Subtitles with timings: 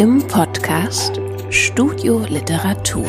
[0.00, 3.04] im Podcast Studio Literatur.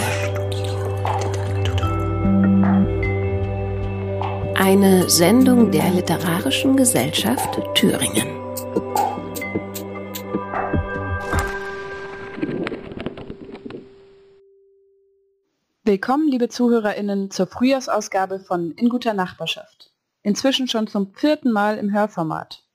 [4.55, 8.27] Eine Sendung der Literarischen Gesellschaft Thüringen.
[15.85, 19.93] Willkommen, liebe ZuhörerInnen, zur Frühjahrsausgabe von In guter Nachbarschaft.
[20.23, 22.65] Inzwischen schon zum vierten Mal im Hörformat.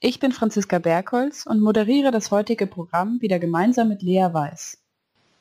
[0.00, 4.78] Ich bin Franziska Bergholz und moderiere das heutige Programm wieder gemeinsam mit Lea Weiß.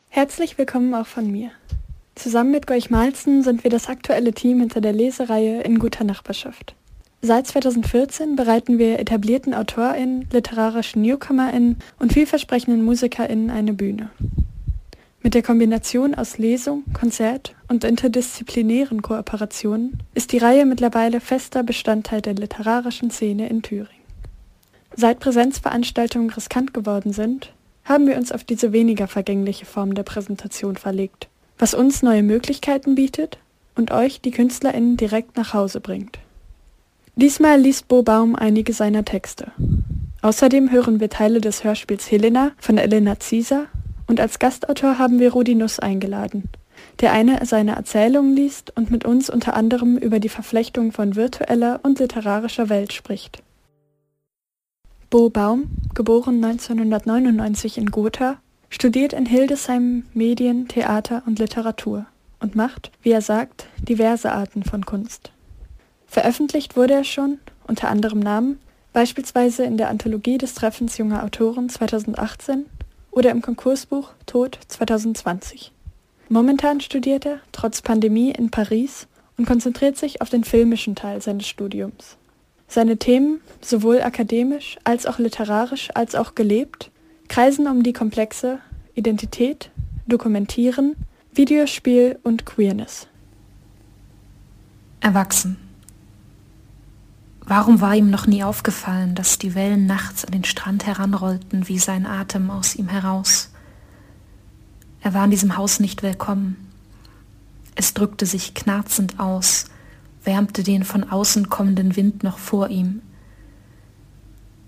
[0.10, 1.52] Herzlich willkommen auch von mir.
[2.16, 6.74] Zusammen mit Gorch Malzen sind wir das aktuelle Team hinter der Lesereihe In guter Nachbarschaft.
[7.22, 14.10] Seit 2014 bereiten wir etablierten AutorInnen, literarischen NewcomerInnen und vielversprechenden MusikerInnen eine Bühne.
[15.22, 22.24] Mit der Kombination aus Lesung, Konzert und interdisziplinären Kooperationen ist die Reihe mittlerweile fester Bestandteil
[22.24, 23.97] der literarischen Szene in Thüringen.
[25.00, 27.54] Seit Präsenzveranstaltungen riskant geworden sind,
[27.86, 31.28] haben wir uns auf diese weniger vergängliche Form der Präsentation verlegt,
[31.60, 33.38] was uns neue Möglichkeiten bietet
[33.76, 36.18] und euch, die KünstlerInnen, direkt nach Hause bringt.
[37.16, 39.52] Diesmal liest Bo Baum einige seiner Texte.
[40.24, 43.68] Außerdem hören wir Teile des Hörspiels Helena von Elena Zieser
[44.08, 46.50] und als Gastautor haben wir Rudi Nuss eingeladen,
[47.02, 51.82] der eine seiner Erzählungen liest und mit uns unter anderem über die Verflechtung von virtueller
[51.84, 53.44] und literarischer Welt spricht.
[55.10, 62.06] Bo Baum, geboren 1999 in Gotha, studiert in Hildesheim Medien, Theater und Literatur
[62.42, 65.32] und macht, wie er sagt, diverse Arten von Kunst.
[66.08, 68.60] Veröffentlicht wurde er schon, unter anderem Namen,
[68.92, 72.66] beispielsweise in der Anthologie des Treffens junger Autoren 2018
[73.10, 75.72] oder im Konkursbuch Tod 2020.
[76.28, 81.48] Momentan studiert er, trotz Pandemie, in Paris und konzentriert sich auf den filmischen Teil seines
[81.48, 82.18] Studiums.
[82.68, 86.92] Seine Themen, sowohl akademisch als auch literarisch als auch gelebt,
[87.30, 88.60] kreisen um die Komplexe
[88.94, 89.72] Identität,
[90.08, 90.96] Dokumentieren,
[91.34, 93.08] Videospiel und Queerness.
[95.00, 95.58] Erwachsen.
[97.42, 101.80] Warum war ihm noch nie aufgefallen, dass die Wellen nachts an den Strand heranrollten wie
[101.80, 103.52] sein Atem aus ihm heraus?
[105.02, 106.58] Er war in diesem Haus nicht willkommen.
[107.76, 109.66] Es drückte sich knarzend aus,
[110.28, 113.02] wärmte den von außen kommenden Wind noch vor ihm.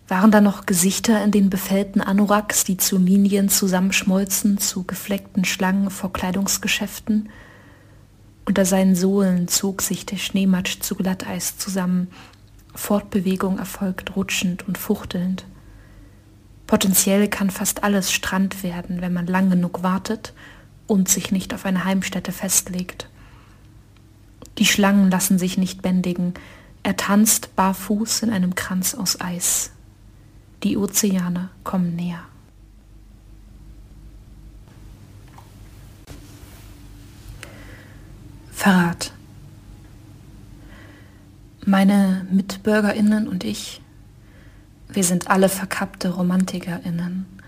[0.07, 5.91] Waren da noch Gesichter in den befällten Anoraks, die zu Linien zusammenschmolzen, zu gefleckten Schlangen
[5.91, 7.29] vor Kleidungsgeschäften?
[8.45, 12.07] Unter seinen Sohlen zog sich der Schneematsch zu Glatteis zusammen.
[12.73, 15.45] Fortbewegung erfolgt rutschend und fuchtelnd.
[16.65, 20.33] Potenziell kann fast alles Strand werden, wenn man lang genug wartet
[20.87, 23.09] und sich nicht auf eine Heimstätte festlegt.
[24.57, 26.33] Die Schlangen lassen sich nicht bändigen.
[26.83, 29.71] Er tanzt barfuß in einem Kranz aus Eis.
[30.63, 32.23] Die Ozeane kommen näher.
[38.51, 39.13] Verrat.
[41.65, 43.81] Meine Mitbürgerinnen und ich,
[44.89, 47.38] wir sind alle verkappte Romantikerinnen.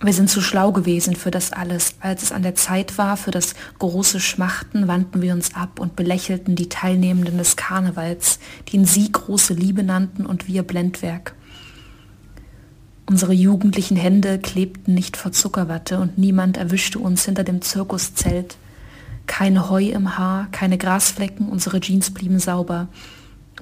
[0.00, 1.96] Wir sind zu schlau gewesen für das alles.
[1.98, 5.96] Als es an der Zeit war für das große Schmachten, wandten wir uns ab und
[5.96, 8.38] belächelten die Teilnehmenden des Karnevals,
[8.72, 11.34] den sie große Liebe nannten und wir Blendwerk.
[13.06, 18.56] Unsere jugendlichen Hände klebten nicht vor Zuckerwatte und niemand erwischte uns hinter dem Zirkuszelt.
[19.26, 22.86] Keine Heu im Haar, keine Grasflecken, unsere Jeans blieben sauber.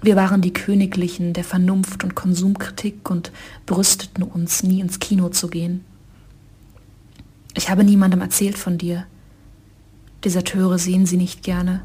[0.03, 3.33] Wir waren die Königlichen der Vernunft und Konsumkritik und
[3.65, 5.83] brüsteten uns, nie ins Kino zu gehen.
[7.57, 9.07] Ich habe niemandem erzählt von dir.
[10.25, 11.81] Deserteure sehen sie nicht gerne.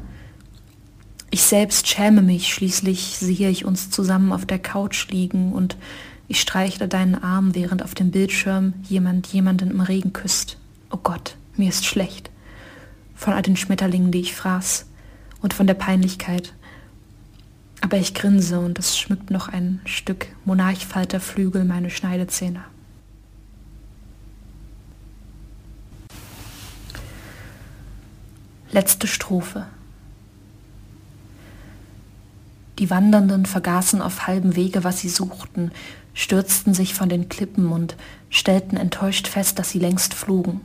[1.30, 5.78] Ich selbst schäme mich, schließlich sehe ich uns zusammen auf der Couch liegen und
[6.28, 10.58] ich streichle deinen Arm, während auf dem Bildschirm jemand jemanden im Regen küsst.
[10.90, 12.30] Oh Gott, mir ist schlecht.
[13.14, 14.84] Von all den Schmetterlingen, die ich fraß
[15.40, 16.52] und von der Peinlichkeit.
[17.80, 22.62] Aber ich grinse und es schmückt noch ein Stück Monarchfalterflügel meine Schneidezähne.
[28.72, 29.66] Letzte Strophe.
[32.78, 35.72] Die Wandernden vergaßen auf halbem Wege, was sie suchten,
[36.14, 37.96] stürzten sich von den Klippen und
[38.30, 40.62] stellten enttäuscht fest, dass sie längst flogen.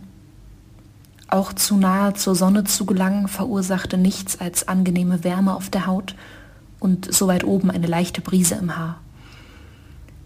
[1.28, 6.16] Auch zu nahe zur Sonne zu gelangen verursachte nichts als angenehme Wärme auf der Haut
[6.80, 9.02] und so weit oben eine leichte Brise im Haar.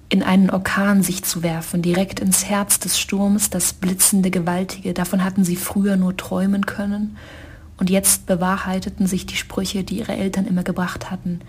[0.08, 5.24] In einen Orkan sich zu werfen, direkt ins Herz des Sturms, das blitzende Gewaltige, davon
[5.24, 7.18] hatten sie früher nur träumen können
[7.82, 11.42] und jetzt bewahrheiteten sich die Sprüche, die ihre Eltern immer gebracht hatten.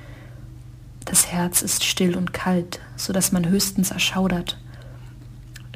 [1.05, 4.57] Das Herz ist still und kalt, so dass man höchstens erschaudert.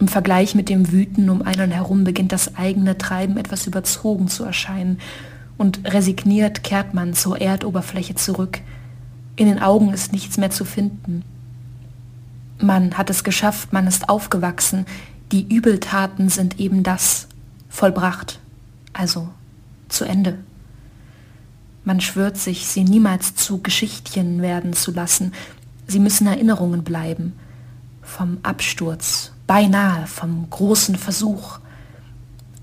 [0.00, 4.44] Im Vergleich mit dem Wüten um einen herum beginnt das eigene Treiben etwas überzogen zu
[4.44, 4.98] erscheinen
[5.58, 8.60] und resigniert kehrt man zur Erdoberfläche zurück.
[9.36, 11.22] In den Augen ist nichts mehr zu finden.
[12.58, 14.86] Man hat es geschafft, man ist aufgewachsen,
[15.32, 17.28] die Übeltaten sind eben das,
[17.68, 18.40] vollbracht,
[18.94, 19.28] also
[19.88, 20.38] zu Ende.
[21.84, 25.32] Man schwört sich, sie niemals zu Geschichtchen werden zu lassen,
[25.86, 27.34] sie müssen Erinnerungen bleiben,
[28.02, 31.60] vom Absturz, beinahe vom großen Versuch,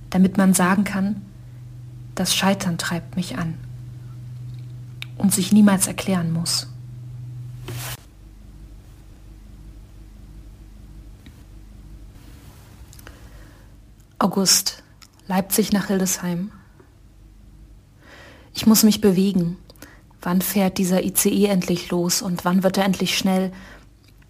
[0.10, 1.22] damit man sagen kann,
[2.16, 3.56] das Scheitern treibt mich an
[5.18, 6.68] und sich niemals erklären muss.
[14.20, 14.84] August,
[15.28, 16.52] Leipzig nach Hildesheim.
[18.54, 19.58] Ich muss mich bewegen.
[20.22, 23.52] Wann fährt dieser ICE endlich los und wann wird er endlich schnell?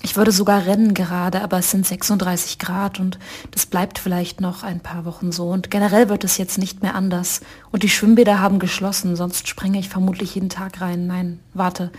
[0.01, 3.19] Ich würde sogar rennen gerade, aber es sind 36 Grad und
[3.51, 5.47] das bleibt vielleicht noch ein paar Wochen so.
[5.47, 7.39] Und generell wird es jetzt nicht mehr anders.
[7.71, 11.07] Und die Schwimmbäder haben geschlossen, sonst springe ich vermutlich jeden Tag rein.
[11.07, 11.89] Nein, warte,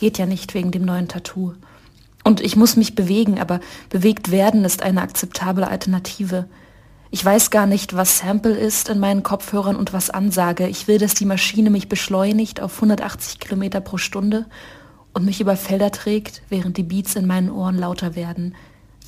[0.00, 1.54] geht ja nicht wegen dem neuen Tattoo.
[2.24, 6.46] Und ich muss mich bewegen, aber bewegt werden ist eine akzeptable Alternative.
[7.10, 10.66] Ich weiß gar nicht, was Sample ist in meinen Kopfhörern und was Ansage.
[10.66, 14.46] Ich will, dass die Maschine mich beschleunigt auf 180 Kilometer pro Stunde
[15.12, 18.54] und mich über Felder trägt, während die Beats in meinen Ohren lauter werden,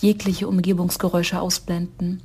[0.00, 2.22] jegliche Umgebungsgeräusche ausblenden.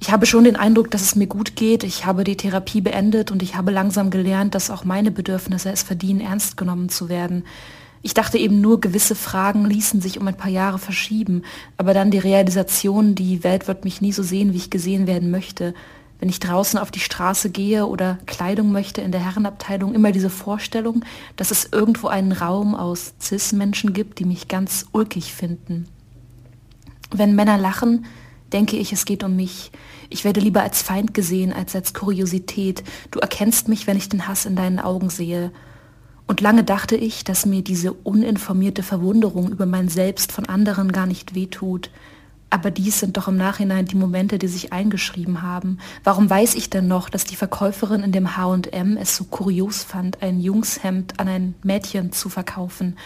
[0.00, 3.30] Ich habe schon den Eindruck, dass es mir gut geht, ich habe die Therapie beendet
[3.30, 7.44] und ich habe langsam gelernt, dass auch meine Bedürfnisse es verdienen, ernst genommen zu werden.
[8.06, 11.42] Ich dachte eben nur, gewisse Fragen ließen sich um ein paar Jahre verschieben,
[11.76, 15.32] aber dann die Realisation, die Welt wird mich nie so sehen, wie ich gesehen werden
[15.32, 15.74] möchte,
[16.20, 20.30] wenn ich draußen auf die Straße gehe oder Kleidung möchte in der Herrenabteilung, immer diese
[20.30, 21.04] Vorstellung,
[21.34, 25.88] dass es irgendwo einen Raum aus CIS-Menschen gibt, die mich ganz ulkig finden.
[27.10, 28.06] Wenn Männer lachen,
[28.52, 29.72] denke ich, es geht um mich.
[30.10, 32.84] Ich werde lieber als Feind gesehen als als Kuriosität.
[33.10, 35.50] Du erkennst mich, wenn ich den Hass in deinen Augen sehe.
[36.26, 41.06] Und lange dachte ich, dass mir diese uninformierte Verwunderung über mein Selbst von anderen gar
[41.06, 41.90] nicht wehtut.
[42.50, 45.78] Aber dies sind doch im Nachhinein die Momente, die sich eingeschrieben haben.
[46.04, 50.22] Warum weiß ich denn noch, dass die Verkäuferin in dem H&M es so kurios fand,
[50.22, 52.96] ein Jungshemd an ein Mädchen zu verkaufen?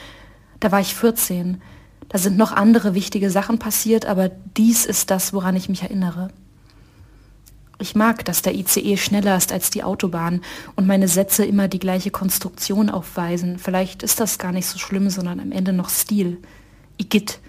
[0.60, 1.60] Da war ich 14.
[2.08, 6.28] Da sind noch andere wichtige Sachen passiert, aber dies ist das, woran ich mich erinnere.
[7.80, 10.42] Ich mag, dass der ICE schneller ist als die Autobahn
[10.76, 13.58] und meine Sätze immer die gleiche Konstruktion aufweisen.
[13.58, 16.38] Vielleicht ist das gar nicht so schlimm, sondern am Ende noch Stil.
[16.98, 17.40] Igitt.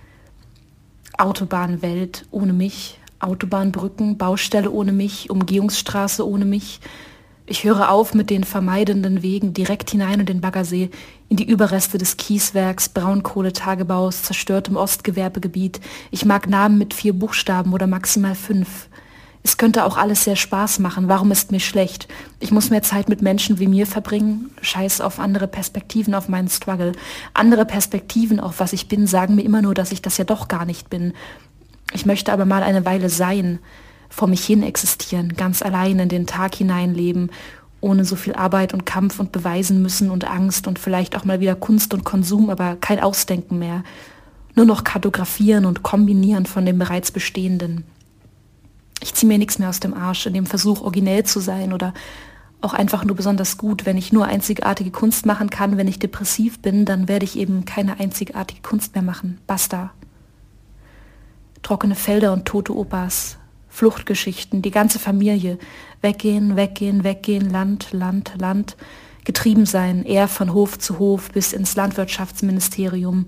[1.17, 6.79] Autobahnwelt ohne mich, Autobahnbrücken, Baustelle ohne mich, Umgehungsstraße ohne mich.
[7.45, 10.89] Ich höre auf mit den vermeidenden Wegen direkt hinein in den Baggersee,
[11.27, 15.81] in die Überreste des Kieswerks, Braunkohletagebaus, zerstörtem Ostgewerbegebiet.
[16.09, 18.87] Ich mag Namen mit vier Buchstaben oder maximal fünf.
[19.43, 21.07] Es könnte auch alles sehr Spaß machen.
[21.07, 22.07] Warum ist mir schlecht?
[22.39, 24.51] Ich muss mehr Zeit mit Menschen wie mir verbringen.
[24.61, 26.91] Scheiß auf andere Perspektiven auf meinen Struggle.
[27.33, 30.47] Andere Perspektiven auf was ich bin, sagen mir immer nur, dass ich das ja doch
[30.47, 31.13] gar nicht bin.
[31.93, 33.59] Ich möchte aber mal eine Weile sein,
[34.09, 37.31] vor mich hin existieren, ganz allein in den Tag hineinleben,
[37.79, 41.39] ohne so viel Arbeit und Kampf und beweisen müssen und Angst und vielleicht auch mal
[41.39, 43.83] wieder Kunst und Konsum, aber kein Ausdenken mehr.
[44.53, 47.86] Nur noch kartografieren und kombinieren von dem bereits Bestehenden
[49.01, 51.93] ich ziehe mir nichts mehr aus dem Arsch in dem Versuch, originell zu sein oder
[52.62, 53.86] auch einfach nur besonders gut.
[53.86, 57.65] Wenn ich nur einzigartige Kunst machen kann, wenn ich depressiv bin, dann werde ich eben
[57.65, 59.39] keine einzigartige Kunst mehr machen.
[59.48, 59.91] Basta.
[61.63, 63.38] Trockene Felder und tote Opas,
[63.70, 65.58] Fluchtgeschichten, die ganze Familie.
[66.01, 68.77] Weggehen, weggehen, weggehen, Land, Land, Land.
[69.24, 73.27] Getrieben sein, er von Hof zu Hof bis ins Landwirtschaftsministerium.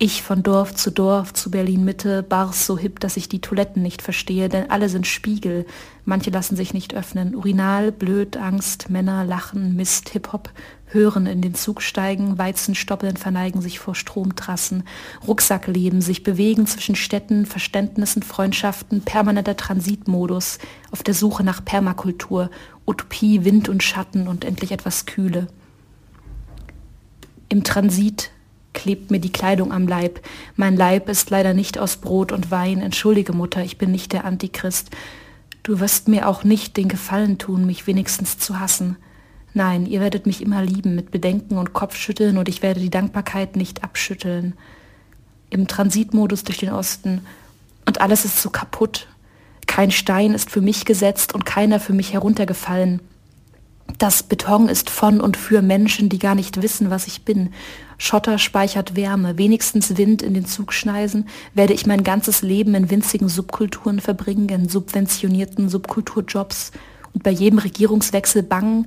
[0.00, 3.82] Ich von Dorf zu Dorf, zu Berlin Mitte, Bars so hip, dass ich die Toiletten
[3.82, 5.66] nicht verstehe, denn alle sind Spiegel.
[6.04, 7.34] Manche lassen sich nicht öffnen.
[7.34, 10.50] Urinal, blöd, Angst, Männer, Lachen, Mist, Hip-Hop,
[10.86, 14.84] hören, in den Zug steigen, Weizenstoppeln verneigen sich vor Stromtrassen,
[15.26, 20.58] Rucksackleben, sich bewegen zwischen Städten, Verständnissen, Freundschaften, permanenter Transitmodus,
[20.92, 22.50] auf der Suche nach Permakultur,
[22.86, 25.48] Utopie, Wind und Schatten und endlich etwas Kühle.
[27.48, 28.30] Im Transit
[28.78, 30.20] klebt mir die Kleidung am Leib.
[30.54, 32.80] Mein Leib ist leider nicht aus Brot und Wein.
[32.80, 34.90] Entschuldige, Mutter, ich bin nicht der Antichrist.
[35.64, 38.96] Du wirst mir auch nicht den Gefallen tun, mich wenigstens zu hassen.
[39.52, 43.56] Nein, ihr werdet mich immer lieben, mit Bedenken und Kopfschütteln, und ich werde die Dankbarkeit
[43.56, 44.54] nicht abschütteln.
[45.50, 47.22] Im Transitmodus durch den Osten.
[47.84, 49.08] Und alles ist so kaputt.
[49.66, 53.00] Kein Stein ist für mich gesetzt und keiner für mich heruntergefallen.
[53.96, 57.50] Das Beton ist von und für Menschen, die gar nicht wissen, was ich bin.
[57.96, 63.28] Schotter speichert Wärme, wenigstens Wind in den Zugschneisen, werde ich mein ganzes Leben in winzigen
[63.28, 66.70] Subkulturen verbringen, in subventionierten Subkulturjobs
[67.12, 68.86] und bei jedem Regierungswechsel bangen,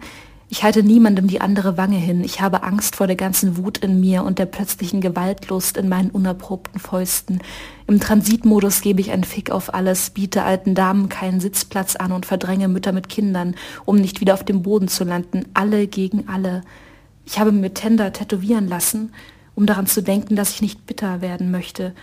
[0.53, 2.25] ich halte niemandem die andere Wange hin.
[2.25, 6.09] Ich habe Angst vor der ganzen Wut in mir und der plötzlichen Gewaltlust in meinen
[6.09, 7.39] unerprobten Fäusten.
[7.91, 12.25] Im Transitmodus gebe ich einen Fick auf alles, biete alten Damen keinen Sitzplatz an und
[12.25, 15.43] verdränge Mütter mit Kindern, um nicht wieder auf dem Boden zu landen.
[15.53, 16.61] Alle gegen alle.
[17.25, 19.11] Ich habe mir Tender tätowieren lassen,
[19.55, 21.93] um daran zu denken, dass ich nicht bitter werden möchte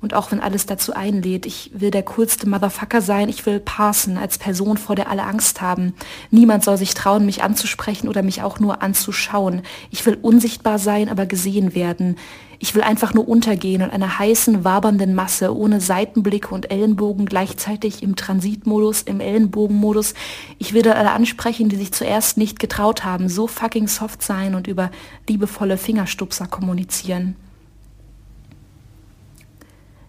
[0.00, 4.16] und auch wenn alles dazu einlädt, ich will der coolste Motherfucker sein, ich will Parson
[4.16, 5.94] als Person, vor der alle Angst haben.
[6.30, 9.62] Niemand soll sich trauen, mich anzusprechen oder mich auch nur anzuschauen.
[9.90, 12.16] Ich will unsichtbar sein, aber gesehen werden.
[12.60, 18.02] Ich will einfach nur untergehen in einer heißen, wabernden Masse, ohne Seitenblicke und Ellenbogen, gleichzeitig
[18.02, 20.14] im Transitmodus, im Ellenbogenmodus.
[20.58, 24.66] Ich will alle ansprechen, die sich zuerst nicht getraut haben, so fucking soft sein und
[24.66, 24.90] über
[25.28, 27.36] liebevolle Fingerstupser kommunizieren.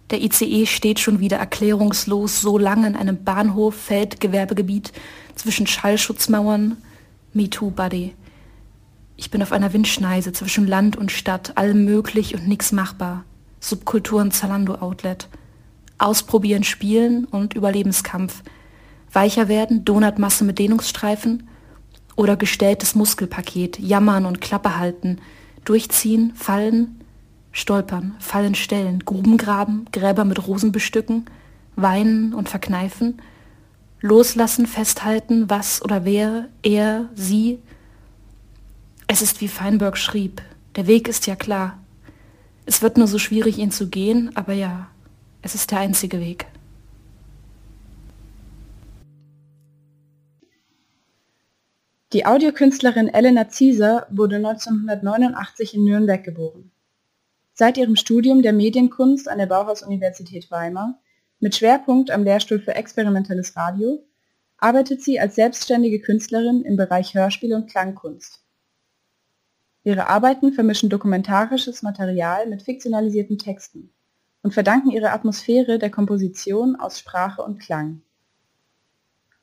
[0.09, 4.91] Der ICE steht schon wieder erklärungslos so lange in einem Bahnhof, Feldgewerbegebiet
[5.35, 6.77] zwischen Schallschutzmauern.
[7.31, 8.15] Me too, buddy.
[9.19, 13.25] Ich bin auf einer Windschneise zwischen Land und Stadt, allem möglich und nix machbar.
[13.59, 15.27] Subkulturen Zalando Outlet.
[15.97, 18.43] Ausprobieren, spielen und Überlebenskampf.
[19.11, 21.49] Weicher werden, Donutmasse mit Dehnungsstreifen
[22.15, 25.17] oder gestelltes Muskelpaket, jammern und Klappe halten,
[25.65, 27.01] durchziehen, fallen,
[27.51, 31.25] Stolpern, Fallen stellen, Gruben graben, Gräber mit Rosen bestücken,
[31.75, 33.21] weinen und verkneifen,
[33.99, 37.59] loslassen, festhalten, was oder wer, er, sie.
[39.11, 40.43] Es ist wie Feinberg schrieb,
[40.75, 41.79] der Weg ist ja klar.
[42.67, 44.91] Es wird nur so schwierig, ihn zu gehen, aber ja,
[45.41, 46.45] es ist der einzige Weg.
[52.13, 56.71] Die Audiokünstlerin Elena Zieser wurde 1989 in Nürnberg geboren.
[57.55, 61.01] Seit ihrem Studium der Medienkunst an der Bauhaus-Universität Weimar
[61.39, 64.05] mit Schwerpunkt am Lehrstuhl für experimentelles Radio
[64.59, 68.45] arbeitet sie als selbstständige Künstlerin im Bereich Hörspiel und Klangkunst.
[69.83, 73.91] Ihre Arbeiten vermischen dokumentarisches Material mit fiktionalisierten Texten
[74.43, 78.01] und verdanken ihre Atmosphäre der Komposition aus Sprache und Klang.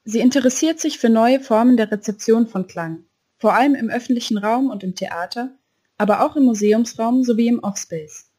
[0.04, 3.04] Sie interessiert sich für neue Formen der Rezeption von Klang,
[3.38, 5.50] vor allem im öffentlichen Raum und im Theater
[5.98, 8.30] aber auch im Museumsraum sowie im Offspace.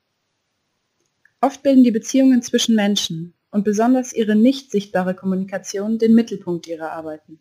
[1.42, 6.92] Oft bilden die Beziehungen zwischen Menschen und besonders ihre nicht sichtbare Kommunikation den Mittelpunkt ihrer
[6.92, 7.39] Arbeiten.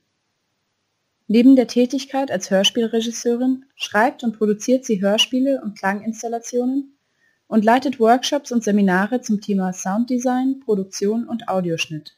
[1.28, 6.96] Neben der Tätigkeit als Hörspielregisseurin schreibt und produziert sie Hörspiele und Klanginstallationen
[7.48, 12.16] und leitet Workshops und Seminare zum Thema Sounddesign, Produktion und Audioschnitt.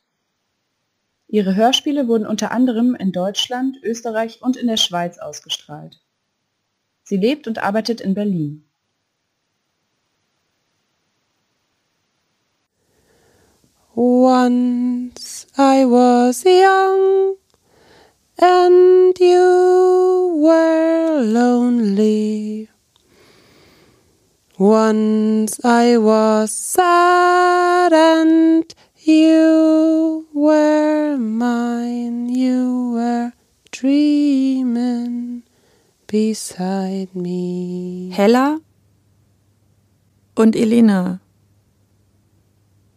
[1.27, 6.01] Ihre Hörspiele wurden unter anderem in Deutschland, Österreich und in der Schweiz ausgestrahlt.
[7.03, 8.65] Sie lebt und arbeitet in Berlin.
[13.95, 17.38] Once I was young
[18.39, 22.69] and you were lonely.
[24.59, 33.33] Once I was sad and you were mine, you were
[33.71, 35.43] dreaming
[36.07, 38.11] beside me.
[38.13, 38.59] Hella
[40.35, 41.21] und Elena.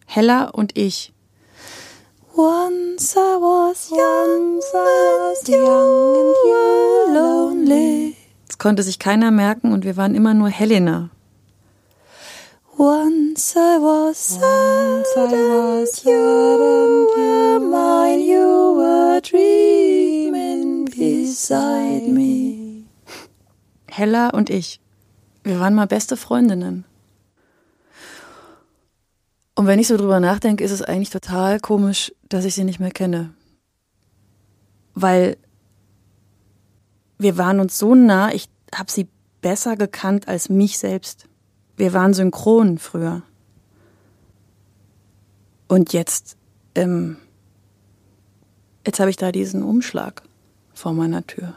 [0.05, 1.13] Hella und ich.
[2.35, 8.15] Once I was young, Once I was young and you lonely.
[8.47, 11.09] Das konnte sich keiner merken und wir waren immer nur Helena.
[12.77, 22.85] Once I was sad, Once I was you were mine, you were dreaming beside me.
[23.89, 24.79] Hella und ich,
[25.43, 26.85] wir waren mal beste Freundinnen.
[29.55, 32.79] Und wenn ich so drüber nachdenke, ist es eigentlich total komisch, dass ich sie nicht
[32.79, 33.33] mehr kenne.
[34.93, 35.37] Weil
[37.17, 39.07] wir waren uns so nah, ich habe sie
[39.41, 41.27] besser gekannt als mich selbst.
[41.77, 43.23] Wir waren synchron früher.
[45.67, 46.37] Und jetzt,
[46.75, 47.17] ähm,
[48.85, 50.23] jetzt habe ich da diesen Umschlag
[50.73, 51.55] vor meiner Tür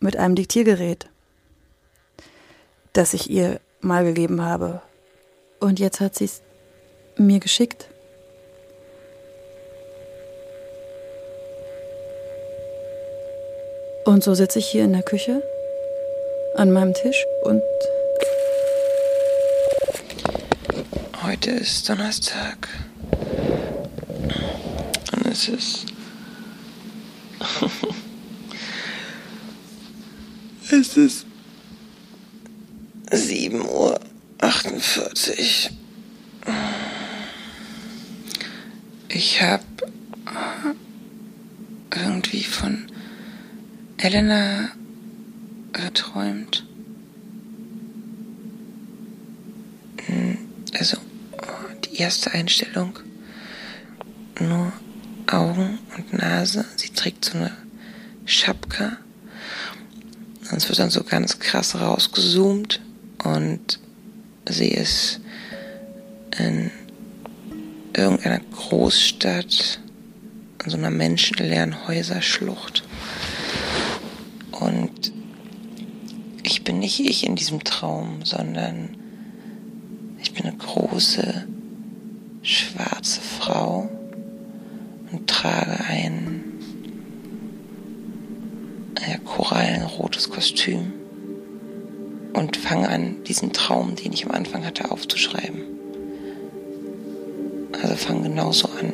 [0.00, 1.08] mit einem Diktiergerät,
[2.92, 4.82] das ich ihr mal gegeben habe.
[5.60, 6.42] Und jetzt hat sie es
[7.16, 7.88] mir geschickt.
[14.04, 15.42] Und so sitze ich hier in der Küche
[16.54, 17.62] an meinem Tisch und...
[21.22, 22.68] Heute ist Donnerstag.
[25.12, 25.86] Und es ist
[30.70, 31.26] Es ist
[33.10, 33.98] 7 Uhr
[34.40, 35.70] 48.
[39.08, 39.64] Ich habe
[41.94, 42.86] irgendwie von
[43.96, 44.70] Elena
[45.72, 46.64] geträumt.
[50.78, 50.98] Also
[51.84, 52.98] die erste Einstellung,
[54.40, 54.72] nur
[55.26, 56.64] Augen und Nase.
[56.76, 57.50] Sie trägt so eine
[58.24, 58.98] Schapka.
[60.54, 62.80] Es wird dann so ganz krass rausgezoomt
[63.24, 63.80] und
[64.52, 65.20] sie ist
[66.38, 66.70] in
[67.96, 69.80] irgendeiner Großstadt
[70.62, 72.84] an so einer menschenleeren Häuserschlucht.
[74.52, 75.12] Und
[76.42, 78.96] ich bin nicht ich in diesem Traum, sondern
[80.20, 81.46] ich bin eine große,
[82.42, 83.88] schwarze Frau
[85.12, 86.44] und trage ein
[89.08, 90.92] ja, korallenrotes Kostüm
[92.32, 95.62] und fange an, diesen Traum, den ich am Anfang hatte, aufzuschreiben.
[97.82, 98.92] Also fange genauso an.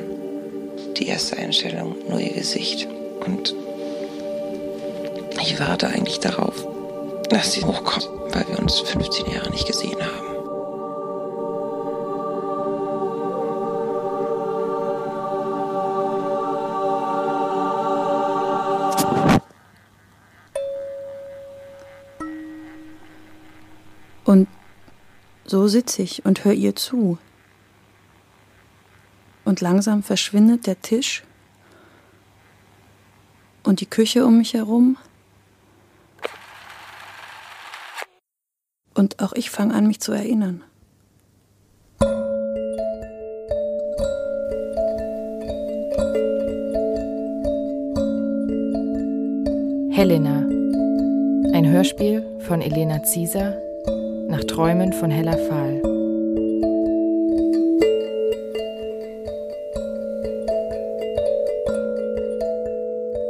[0.97, 2.89] Die erste Einstellung, nur ihr Gesicht.
[3.27, 3.55] Und
[5.41, 6.67] ich warte eigentlich darauf,
[7.29, 10.24] dass sie hochkommt, weil wir uns 15 Jahre nicht gesehen haben.
[25.45, 27.19] So sitze ich und höre ihr zu.
[29.45, 31.23] Und langsam verschwindet der Tisch
[33.63, 34.97] und die Küche um mich herum.
[38.95, 40.63] Und auch ich fange an, mich zu erinnern.
[49.91, 50.41] Helena.
[51.55, 53.64] Ein Hörspiel von Elena Zieser
[54.35, 55.81] nach Träumen von Hella Fahl.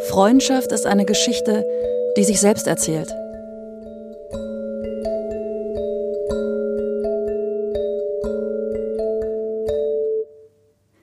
[0.09, 1.67] Freundschaft ist eine Geschichte,
[2.17, 3.11] die sich selbst erzählt.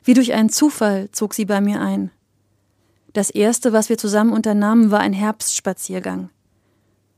[0.03, 2.09] Wie durch einen Zufall zog sie bei mir ein.
[3.13, 6.31] Das erste, was wir zusammen unternahmen, war ein Herbstspaziergang.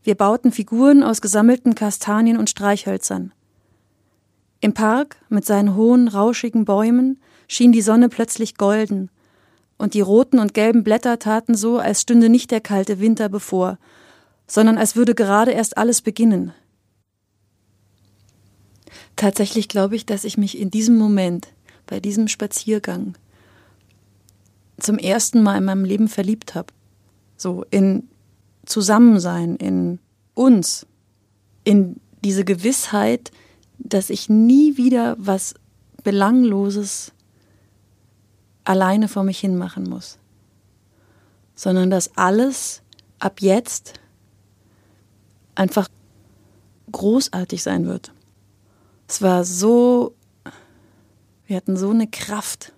[0.03, 3.31] Wir bauten Figuren aus gesammelten Kastanien und Streichhölzern.
[4.59, 9.09] Im Park mit seinen hohen, rauschigen Bäumen schien die Sonne plötzlich golden,
[9.77, 13.79] und die roten und gelben Blätter taten so, als stünde nicht der kalte Winter bevor,
[14.47, 16.53] sondern als würde gerade erst alles beginnen.
[19.15, 21.47] Tatsächlich glaube ich, dass ich mich in diesem Moment,
[21.85, 23.15] bei diesem Spaziergang,
[24.79, 26.67] zum ersten Mal in meinem Leben verliebt habe.
[27.35, 28.07] So in
[28.65, 29.99] Zusammensein, in
[30.33, 30.85] uns,
[31.63, 33.31] in diese Gewissheit,
[33.77, 35.55] dass ich nie wieder was
[36.03, 37.11] Belangloses
[38.63, 40.17] alleine vor mich hin machen muss,
[41.55, 42.81] sondern dass alles
[43.19, 43.93] ab jetzt
[45.55, 45.87] einfach
[46.91, 48.11] großartig sein wird.
[49.07, 50.15] Es war so,
[51.45, 52.73] wir hatten so eine Kraft.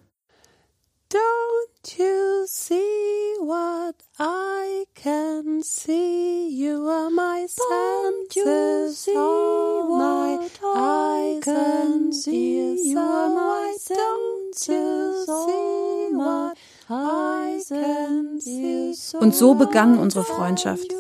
[1.12, 6.50] Don't you see what I can see?
[6.50, 12.90] You are my Don't you senses, see all my what I eyes can and see?
[12.92, 16.58] You are my you senses, all see my what
[16.90, 18.96] I can see?
[19.20, 20.94] Und so begann unsere Freundschaft.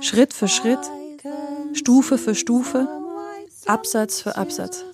[0.00, 0.90] Schritt für Schritt,
[1.72, 2.88] Stufe für Stufe,
[3.66, 4.84] Absatz für Absatz.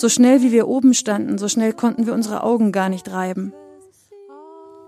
[0.00, 3.52] So schnell wie wir oben standen, so schnell konnten wir unsere Augen gar nicht reiben.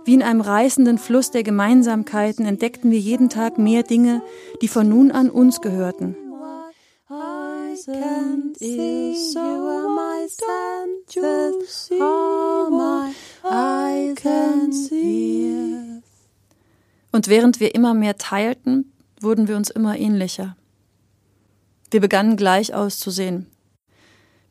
[0.07, 4.23] Wie in einem reißenden Fluss der Gemeinsamkeiten entdeckten wir jeden Tag mehr Dinge,
[4.63, 6.17] die von nun an uns gehörten.
[17.13, 20.57] Und während wir immer mehr teilten, wurden wir uns immer ähnlicher.
[21.91, 23.52] Wir begannen gleich auszusehen.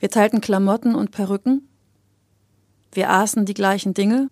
[0.02, 1.70] Wir teilten Klamotten und Perücken.
[2.92, 4.32] Wir aßen die gleichen Dinge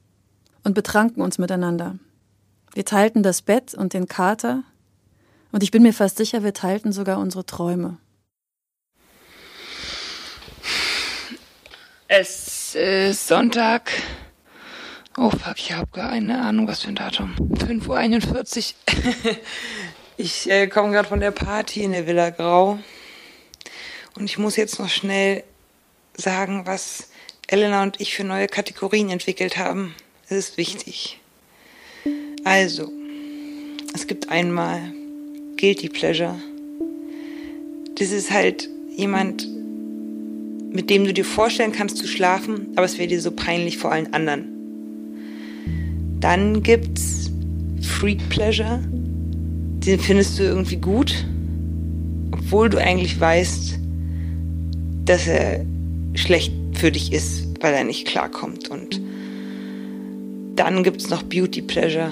[0.63, 1.99] und betranken uns miteinander.
[2.73, 4.63] Wir teilten das Bett und den Kater.
[5.51, 7.97] Und ich bin mir fast sicher, wir teilten sogar unsere Träume.
[12.07, 13.91] Es ist Sonntag.
[15.17, 17.35] Oh fuck, ich habe keine Ahnung, was für ein Datum.
[17.35, 19.35] 5.41 Uhr.
[20.17, 22.79] ich äh, komme gerade von der Party in der Villa Grau.
[24.15, 25.43] Und ich muss jetzt noch schnell
[26.19, 27.09] sagen, was
[27.47, 29.95] Elena und ich für neue Kategorien entwickelt haben.
[30.27, 31.19] Es ist wichtig.
[32.43, 32.91] Also,
[33.93, 34.93] es gibt einmal
[35.57, 36.35] Guilty Pleasure.
[37.95, 39.47] Das ist halt jemand,
[40.71, 43.91] mit dem du dir vorstellen kannst zu schlafen, aber es wäre dir so peinlich vor
[43.91, 44.45] allen anderen.
[46.19, 47.31] Dann gibt's
[47.81, 48.79] Freak Pleasure.
[48.85, 51.25] Den findest du irgendwie gut,
[52.31, 53.79] obwohl du eigentlich weißt,
[55.05, 55.65] dass er
[56.15, 58.69] schlecht für dich ist, weil er nicht klarkommt.
[58.69, 59.01] Und
[60.55, 62.11] dann gibt's noch Beauty Pleasure.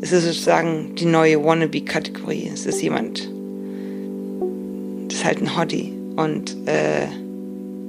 [0.00, 2.50] Es ist sozusagen die neue Wannabe-Kategorie.
[2.52, 3.28] Es ist jemand,
[5.08, 5.92] das ist halt ein Hottie.
[6.16, 7.06] Und äh,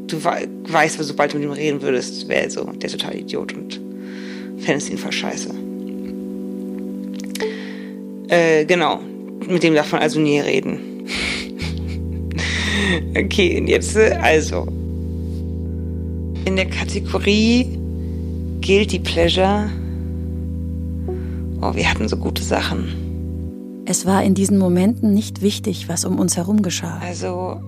[0.07, 3.79] du weißt, sobald du mit ihm reden würdest, wäre so der total Idiot und
[4.59, 5.49] fändest ihn voll scheiße.
[8.29, 8.99] Äh, genau.
[9.47, 11.05] Mit dem darf man also nie reden.
[13.17, 14.67] okay, und jetzt äh, also.
[16.47, 17.77] In der Kategorie
[18.61, 19.69] Guilty Pleasure.
[21.61, 23.83] Oh, wir hatten so gute Sachen.
[23.85, 26.99] Es war in diesen Momenten nicht wichtig, was um uns herum geschah.
[27.03, 27.59] Also.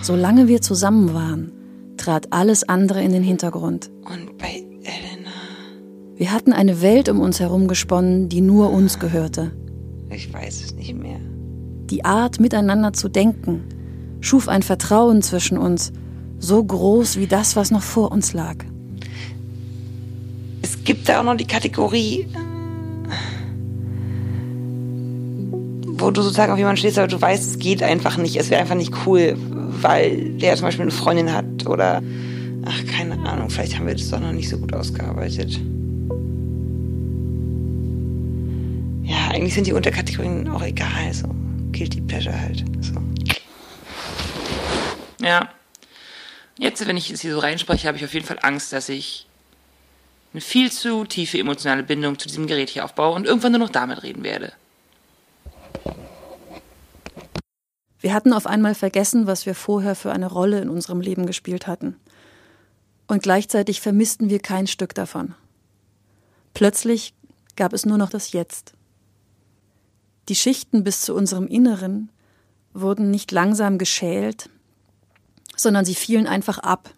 [0.00, 1.52] Solange wir zusammen waren,
[1.98, 3.90] trat alles andere in den Hintergrund.
[4.00, 5.28] Und bei Elena.
[6.16, 9.52] Wir hatten eine Welt um uns herum gesponnen, die nur uns gehörte.
[10.08, 11.20] Ich weiß es nicht mehr.
[11.90, 13.64] Die Art, miteinander zu denken,
[14.20, 15.92] schuf ein Vertrauen zwischen uns,
[16.42, 18.56] so groß wie das, was noch vor uns lag.
[20.60, 22.26] Es gibt da auch noch die Kategorie,
[25.84, 28.36] wo du sozusagen auf jemanden stehst, aber du weißt, es geht einfach nicht.
[28.36, 32.02] Es wäre einfach nicht cool, weil der zum Beispiel eine Freundin hat oder
[32.64, 35.60] ach, keine Ahnung, vielleicht haben wir das doch noch nicht so gut ausgearbeitet.
[39.04, 41.28] Ja, eigentlich sind die Unterkategorien auch egal, so
[41.70, 42.64] Guilty Pleasure halt.
[42.80, 42.94] So.
[45.24, 45.48] Ja.
[46.58, 49.26] Jetzt, wenn ich es hier so reinspreche, habe ich auf jeden Fall Angst, dass ich
[50.32, 53.70] eine viel zu tiefe emotionale Bindung zu diesem Gerät hier aufbaue und irgendwann nur noch
[53.70, 54.52] damit reden werde.
[58.00, 61.66] Wir hatten auf einmal vergessen, was wir vorher für eine Rolle in unserem Leben gespielt
[61.66, 61.96] hatten.
[63.06, 65.34] Und gleichzeitig vermissten wir kein Stück davon.
[66.54, 67.14] Plötzlich
[67.56, 68.72] gab es nur noch das Jetzt.
[70.28, 72.10] Die Schichten bis zu unserem Inneren
[72.72, 74.48] wurden nicht langsam geschält,
[75.62, 76.94] sondern sie fielen einfach ab.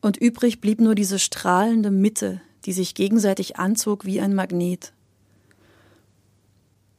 [0.00, 4.92] Und übrig blieb nur diese strahlende Mitte, die sich gegenseitig anzog wie ein Magnet.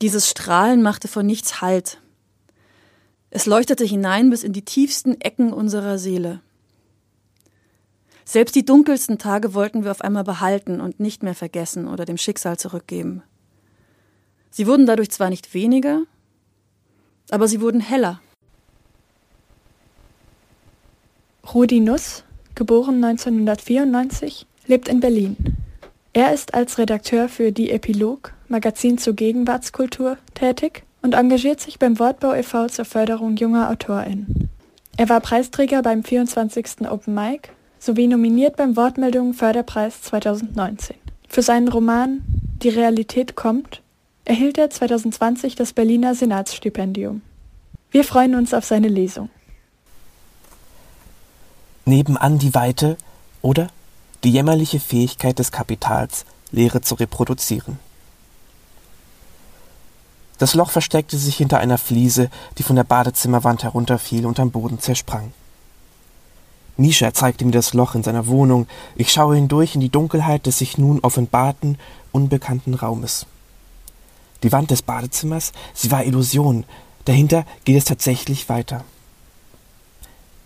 [0.02, 2.00] Dieses Strahlen machte vor nichts Halt.
[3.30, 6.42] Es leuchtete hinein bis in die tiefsten Ecken unserer Seele.
[8.26, 12.18] Selbst die dunkelsten Tage wollten wir auf einmal behalten und nicht mehr vergessen oder dem
[12.18, 13.24] Schicksal zurückgeben.
[14.50, 16.04] Sie wurden dadurch zwar nicht weniger,
[17.30, 18.22] aber sie wurden heller.
[21.52, 22.24] Rudi Nuss,
[22.56, 25.38] geboren 1994, lebt in Berlin.
[26.14, 32.00] Er ist als Redakteur für Die Epilog, Magazin zur Gegenwartskultur, tätig und engagiert sich beim
[32.00, 32.68] Wortbau e.V.
[32.68, 34.50] zur Förderung junger AutorInnen.
[34.98, 36.90] Er war Preisträger beim 24.
[36.90, 40.96] Open Mic sowie nominiert beim Wortmeldungen Förderpreis 2019.
[41.28, 42.22] Für seinen Roman
[42.64, 43.82] Die Realität kommt
[44.26, 47.22] erhielt er 2020 das Berliner Senatsstipendium.
[47.92, 49.30] Wir freuen uns auf seine Lesung.
[51.86, 52.98] Nebenan die Weite
[53.42, 53.70] oder
[54.24, 57.80] die jämmerliche Fähigkeit des Kapitals, Leere zu reproduzieren.
[60.38, 64.80] Das Loch versteckte sich hinter einer Fliese, die von der Badezimmerwand herunterfiel und am Boden
[64.80, 65.34] zersprang.
[66.76, 68.68] Misha zeigte mir das Loch in seiner Wohnung.
[68.96, 71.78] Ich schaue hindurch in die Dunkelheit des sich nun offenbarten,
[72.12, 73.26] unbekannten Raumes.
[74.42, 76.66] Die Wand des Badezimmers, sie war Illusion.
[77.06, 78.84] Dahinter geht es tatsächlich weiter.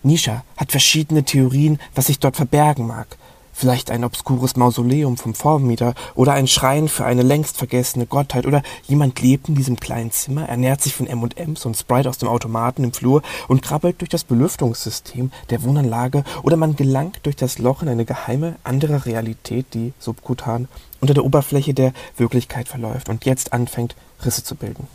[0.04, 3.18] Nisha hat verschiedene Theorien, was sich dort verbergen mag.
[3.52, 8.62] Vielleicht ein obskures Mausoleum vom Vormieter oder ein Schrein für eine längst vergessene Gottheit oder
[8.86, 12.84] jemand lebt in diesem kleinen Zimmer, ernährt sich von M&M's und Sprite aus dem Automaten
[12.84, 17.82] im Flur und krabbelt durch das Belüftungssystem der Wohnanlage oder man gelangt durch das Loch
[17.82, 20.68] in eine geheime andere Realität, die subkutan
[21.02, 24.88] unter der Oberfläche der Wirklichkeit verläuft und jetzt anfängt, Risse zu bilden.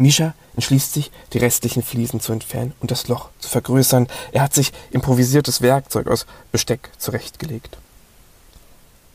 [0.00, 4.08] Misha entschließt sich, die restlichen Fliesen zu entfernen und das Loch zu vergrößern.
[4.32, 7.76] Er hat sich improvisiertes Werkzeug aus Besteck zurechtgelegt.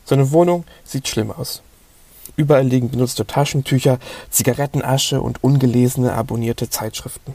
[0.06, 1.63] Seine Wohnung sieht schlimm aus.
[2.36, 3.98] Überall liegen benutzte Taschentücher,
[4.30, 7.34] Zigarettenasche und ungelesene abonnierte Zeitschriften.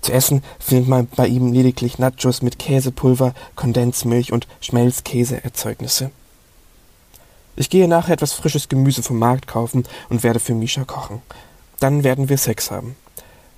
[0.00, 6.10] Zu essen findet man bei ihm lediglich Nachos mit Käsepulver, Kondensmilch und Schmelzkäseerzeugnisse.
[7.54, 11.22] Ich gehe nachher etwas frisches Gemüse vom Markt kaufen und werde für Misha kochen.
[11.80, 12.96] Dann werden wir Sex haben.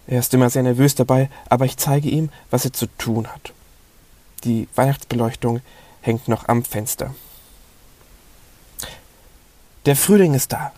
[0.06, 3.52] Er ist immer sehr nervös dabei, aber ich zeige ihm, was er zu tun hat.
[4.44, 5.60] Die Weihnachtsbeleuchtung
[6.00, 7.14] hängt noch am Fenster.
[9.86, 10.72] Der Frühling ist da.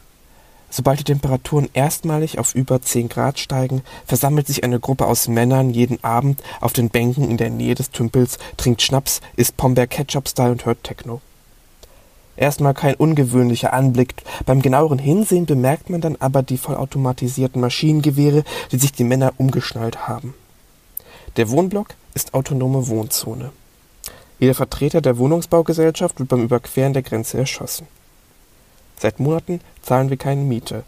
[0.70, 5.70] Sobald die Temperaturen erstmalig auf über 10 Grad steigen, versammelt sich eine Gruppe aus Männern
[5.70, 10.52] jeden Abend auf den Bänken in der Nähe des Tümpels, trinkt Schnaps, isst Pombeer Ketchup-Style
[10.52, 11.22] und hört Techno.
[12.38, 14.14] Erstmal kein ungewöhnlicher Anblick.
[14.46, 20.06] Beim genaueren Hinsehen bemerkt man dann aber die vollautomatisierten Maschinengewehre, die sich die Männer umgeschnallt
[20.06, 20.34] haben.
[21.36, 23.50] Der Wohnblock ist autonome Wohnzone.
[24.38, 27.88] Jeder Vertreter der Wohnungsbaugesellschaft wird beim Überqueren der Grenze erschossen.
[29.00, 30.84] Seit Monaten zahlen wir keine Miete.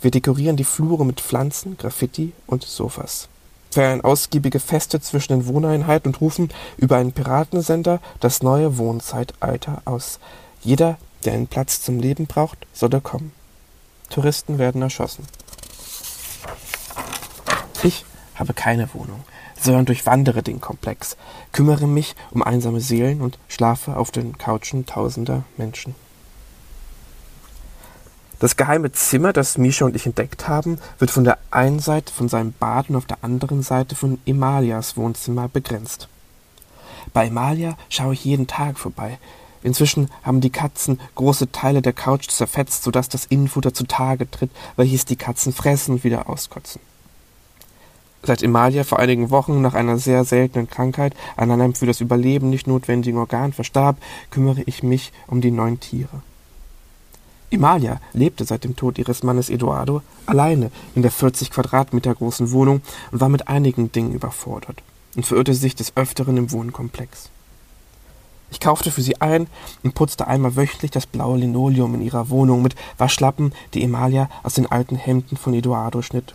[0.00, 3.28] Wir dekorieren die Flure mit Pflanzen, Graffiti und Sofas.
[3.70, 10.18] Feiern ausgiebige Feste zwischen den Wohneinheiten und rufen über einen Piratensender das neue Wohnzeitalter aus.
[10.62, 13.32] Jeder, der einen Platz zum Leben braucht, soll er kommen.
[14.10, 15.26] Touristen werden erschossen.
[17.82, 18.04] Ich
[18.36, 19.24] habe keine Wohnung,
[19.60, 21.16] sondern durchwandere den Komplex,
[21.52, 25.94] kümmere mich um einsame Seelen und schlafe auf den Couchen tausender Menschen.
[28.38, 32.28] Das geheime Zimmer, das Misha und ich entdeckt haben, wird von der einen Seite von
[32.28, 36.08] seinem Bad und auf der anderen Seite von Emalias Wohnzimmer begrenzt.
[37.12, 39.18] Bei Emalia schaue ich jeden Tag vorbei,
[39.62, 45.04] Inzwischen haben die Katzen große Teile der Couch zerfetzt, sodass das Innenfutter zutage tritt, welches
[45.04, 46.80] die Katzen fressen und wieder auskotzen.
[48.24, 52.50] Seit Emalia vor einigen Wochen nach einer sehr seltenen Krankheit an einem für das Überleben
[52.50, 53.96] nicht notwendigen Organ verstarb,
[54.30, 56.22] kümmere ich mich um die neun Tiere.
[57.50, 62.80] Emalia lebte seit dem Tod ihres Mannes Eduardo alleine in der 40 Quadratmeter großen Wohnung
[63.10, 64.82] und war mit einigen Dingen überfordert
[65.16, 67.28] und verirrte sich des Öfteren im Wohnkomplex.
[68.52, 69.46] Ich kaufte für sie ein
[69.82, 74.52] und putzte einmal wöchentlich das blaue Linoleum in ihrer Wohnung mit Waschlappen, die Emalia aus
[74.52, 76.34] den alten Hemden von Eduardo schnitt.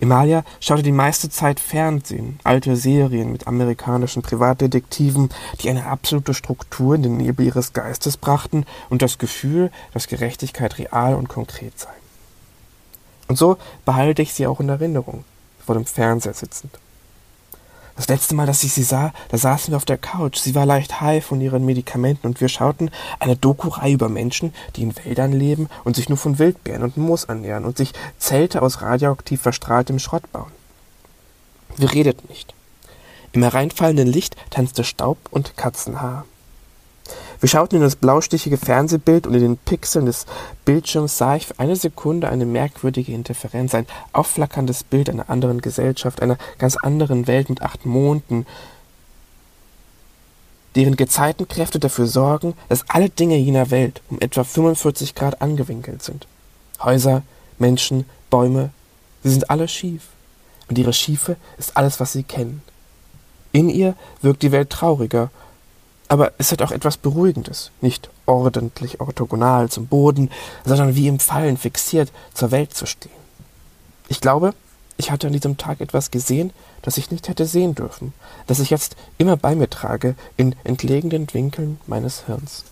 [0.00, 6.94] Emalia schaute die meiste Zeit Fernsehen, alte Serien mit amerikanischen Privatdetektiven, die eine absolute Struktur
[6.94, 11.90] in den Nebel ihres Geistes brachten und das Gefühl, dass Gerechtigkeit real und konkret sei.
[13.26, 15.24] Und so behalte ich sie auch in Erinnerung,
[15.66, 16.78] vor dem Fernseher sitzend.
[17.98, 20.38] Das letzte Mal, dass ich sie sah, da saßen wir auf der Couch.
[20.38, 24.82] Sie war leicht high von ihren Medikamenten und wir schauten eine Doku-Reihe über Menschen, die
[24.82, 28.82] in Wäldern leben und sich nur von Wildbeeren und Moos ernähren und sich Zelte aus
[28.82, 30.52] radioaktiv verstrahltem Schrott bauen.
[31.76, 32.54] Wir redeten nicht.
[33.32, 36.24] Im hereinfallenden Licht tanzte Staub und Katzenhaar.
[37.40, 40.26] Wir schauten in das blaustichige Fernsehbild und in den Pixeln des
[40.64, 46.20] Bildschirms sah ich für eine Sekunde eine merkwürdige Interferenz, ein aufflackerndes Bild einer anderen Gesellschaft,
[46.20, 48.44] einer ganz anderen Welt mit acht Monden,
[50.74, 56.26] deren Gezeitenkräfte dafür sorgen, dass alle Dinge jener Welt um etwa 45 Grad angewinkelt sind.
[56.82, 57.22] Häuser,
[57.58, 58.70] Menschen, Bäume,
[59.22, 60.08] sie sind alle schief.
[60.68, 62.62] Und ihre Schiefe ist alles, was sie kennen.
[63.52, 65.30] In ihr wirkt die Welt trauriger
[66.08, 70.30] aber es hat auch etwas Beruhigendes, nicht ordentlich orthogonal zum Boden,
[70.64, 73.12] sondern wie im Fallen fixiert zur Welt zu stehen.
[74.08, 74.54] Ich glaube,
[74.96, 78.14] ich hatte an diesem Tag etwas gesehen, das ich nicht hätte sehen dürfen,
[78.46, 82.64] das ich jetzt immer bei mir trage in entlegenen Winkeln meines Hirns.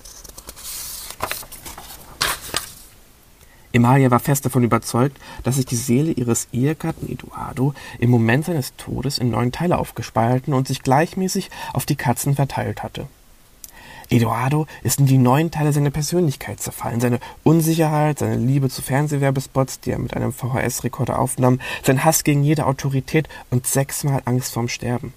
[3.72, 8.74] Emalia war fest davon überzeugt, dass sich die Seele ihres Ehegatten Eduardo im Moment seines
[8.76, 13.06] Todes in neun Teile aufgespalten und sich gleichmäßig auf die Katzen verteilt hatte.
[14.08, 17.00] Eduardo ist in die neuen Teile seiner Persönlichkeit zerfallen.
[17.00, 22.44] Seine Unsicherheit, seine Liebe zu Fernsehwerbespots, die er mit einem VHS-Rekorder aufnahm, sein Hass gegen
[22.44, 25.12] jede Autorität und sechsmal Angst vorm Sterben.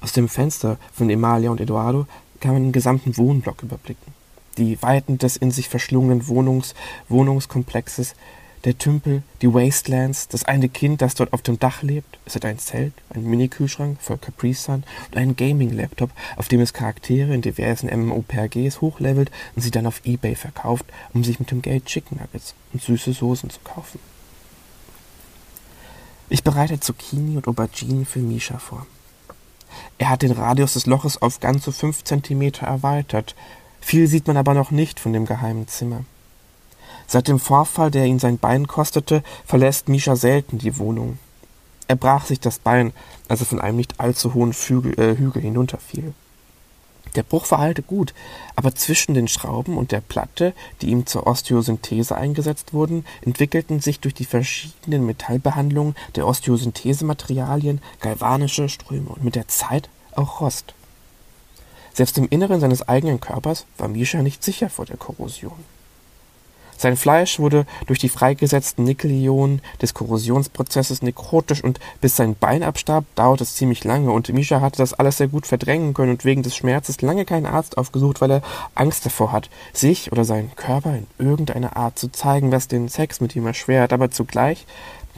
[0.00, 2.06] Aus dem Fenster von Emalia und Eduardo
[2.40, 4.14] kann man den gesamten Wohnblock überblicken.
[4.56, 6.74] Die Weiten des in sich verschlungenen Wohnungs
[7.08, 8.14] Wohnungskomplexes,
[8.64, 12.18] der Tümpel, die Wastelands, das eine Kind, das dort auf dem Dach lebt.
[12.26, 16.72] Es hat ein Zelt, einen Mini-Kühlschrank für Capri Sun und einen Gaming-Laptop, auf dem es
[16.72, 21.62] Charaktere in diversen MMOPGs hochlevelt und sie dann auf Ebay verkauft, um sich mit dem
[21.62, 23.98] Geld Chicken Nuggets und süße Soßen zu kaufen.
[26.28, 28.86] Ich bereite Zucchini und Auberginen für Misha vor.
[29.98, 33.34] Er hat den Radius des Loches auf ganze fünf Zentimeter erweitert.
[33.80, 36.04] Viel sieht man aber noch nicht von dem geheimen Zimmer.
[37.12, 41.18] Seit dem Vorfall, der ihn sein Bein kostete, verlässt Misha selten die Wohnung.
[41.88, 42.92] Er brach sich das Bein,
[43.26, 46.14] als er von einem nicht allzu hohen Hügel, äh, Hügel hinunterfiel.
[47.16, 48.14] Der Bruch verheilte gut,
[48.54, 53.98] aber zwischen den Schrauben und der Platte, die ihm zur Osteosynthese eingesetzt wurden, entwickelten sich
[53.98, 60.74] durch die verschiedenen Metallbehandlungen der Osteosynthesematerialien galvanische Ströme und mit der Zeit auch Rost.
[61.92, 65.79] Selbst im Inneren seines eigenen Körpers war Misha nicht sicher vor der Korrosion.
[66.80, 73.04] Sein Fleisch wurde durch die freigesetzten Nickelionen des Korrosionsprozesses nekrotisch und bis sein Bein abstarb,
[73.16, 76.42] dauerte es ziemlich lange und Misha hatte das alles sehr gut verdrängen können und wegen
[76.42, 78.42] des Schmerzes lange keinen Arzt aufgesucht, weil er
[78.74, 83.20] Angst davor hat, sich oder seinen Körper in irgendeiner Art zu zeigen, was den Sex
[83.20, 84.64] mit ihm erschwert, aber zugleich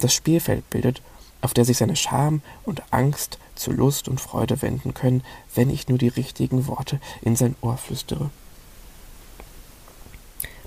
[0.01, 1.01] das Spielfeld bildet,
[1.43, 5.23] auf der sich seine Scham und Angst zu Lust und Freude wenden können,
[5.55, 8.31] wenn ich nur die richtigen Worte in sein Ohr flüstere.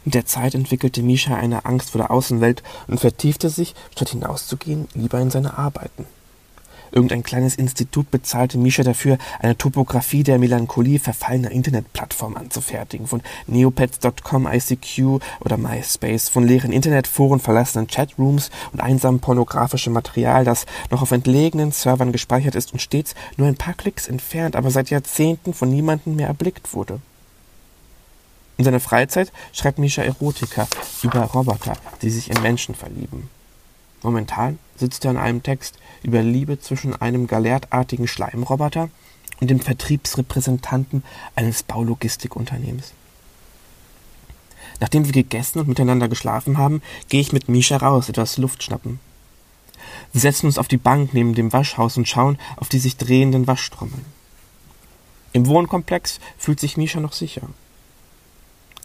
[0.05, 4.87] Mit der Zeit entwickelte Misha eine Angst vor der Außenwelt und vertiefte sich, statt hinauszugehen,
[4.93, 6.05] lieber in seine Arbeiten.
[6.91, 14.47] Irgendein kleines Institut bezahlte Misha dafür, eine Topographie der Melancholie verfallener Internetplattformen anzufertigen, von Neopets.com,
[14.47, 21.11] ICQ oder MySpace, von leeren Internetforen, verlassenen Chatrooms und einsamen pornografischem Material, das noch auf
[21.11, 25.69] entlegenen Servern gespeichert ist und stets nur ein paar Klicks entfernt, aber seit Jahrzehnten von
[25.69, 27.01] niemandem mehr erblickt wurde.
[28.57, 30.67] In seiner Freizeit schreibt Misha Erotika
[31.03, 33.29] über Roboter, die sich in Menschen verlieben.
[34.01, 38.89] Momentan sitzt er an einem Text über Liebe zwischen einem galertartigen Schleimroboter
[39.41, 41.03] und dem Vertriebsrepräsentanten
[41.35, 42.93] eines Baulogistikunternehmens.
[44.79, 48.99] Nachdem wir gegessen und miteinander geschlafen haben, gehe ich mit Misha raus, etwas Luft schnappen.
[50.11, 53.47] Wir setzen uns auf die Bank neben dem Waschhaus und schauen auf die sich drehenden
[53.47, 54.05] Waschtrommeln.
[55.33, 57.49] Im Wohnkomplex fühlt sich Misha noch sicher.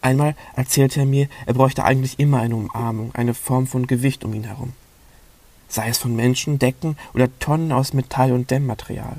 [0.01, 4.33] Einmal erzählte er mir, er bräuchte eigentlich immer eine Umarmung, eine Form von Gewicht um
[4.33, 4.73] ihn herum.
[5.69, 9.17] Sei es von Menschen, Decken oder Tonnen aus Metall und Dämmmaterial.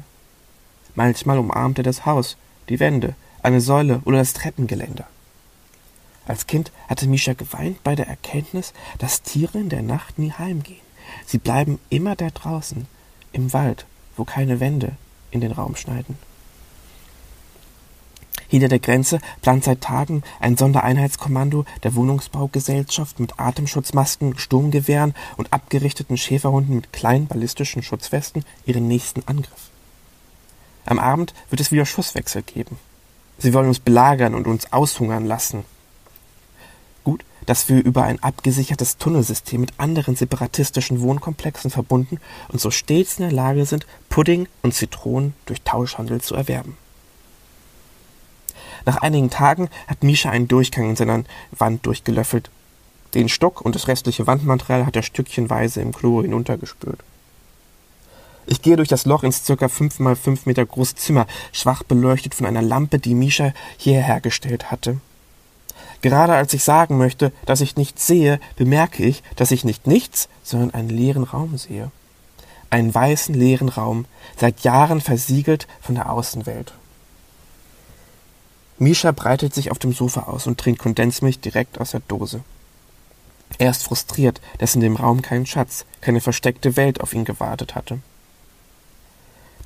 [0.94, 2.36] Manchmal umarmte er das Haus,
[2.68, 5.06] die Wände, eine Säule oder das Treppengeländer.
[6.26, 10.80] Als Kind hatte Misha geweint bei der Erkenntnis, dass Tiere in der Nacht nie heimgehen.
[11.26, 12.86] Sie bleiben immer da draußen,
[13.32, 14.92] im Wald, wo keine Wände
[15.30, 16.18] in den Raum schneiden.
[18.52, 26.18] Hinter der Grenze plant seit Tagen ein Sondereinheitskommando der Wohnungsbaugesellschaft mit Atemschutzmasken, Sturmgewehren und abgerichteten
[26.18, 29.70] Schäferhunden mit kleinen ballistischen Schutzwesten ihren nächsten Angriff.
[30.84, 32.76] Am Abend wird es wieder Schusswechsel geben.
[33.38, 35.64] Sie wollen uns belagern und uns aushungern lassen.
[37.04, 43.18] Gut, dass wir über ein abgesichertes Tunnelsystem mit anderen separatistischen Wohnkomplexen verbunden und so stets
[43.18, 46.76] in der Lage sind, Pudding und Zitronen durch Tauschhandel zu erwerben.
[48.84, 52.50] Nach einigen Tagen hat Misha einen Durchgang in seiner Wand durchgelöffelt.
[53.14, 56.98] Den Stock und das restliche Wandmaterial hat er stückchenweise im Klo hinuntergespült.
[58.46, 62.34] Ich gehe durch das Loch ins circa fünf mal fünf Meter große Zimmer, schwach beleuchtet
[62.34, 65.00] von einer Lampe, die Misha hierher gestellt hatte.
[66.00, 70.28] Gerade als ich sagen möchte, dass ich nichts sehe, bemerke ich, dass ich nicht nichts,
[70.42, 71.92] sondern einen leeren Raum sehe.
[72.70, 76.72] Einen weißen leeren Raum, seit Jahren versiegelt von der Außenwelt.
[78.82, 82.42] Misha breitet sich auf dem Sofa aus und trinkt Kondensmilch direkt aus der Dose.
[83.58, 87.76] Er ist frustriert, dass in dem Raum kein Schatz, keine versteckte Welt auf ihn gewartet
[87.76, 88.00] hatte.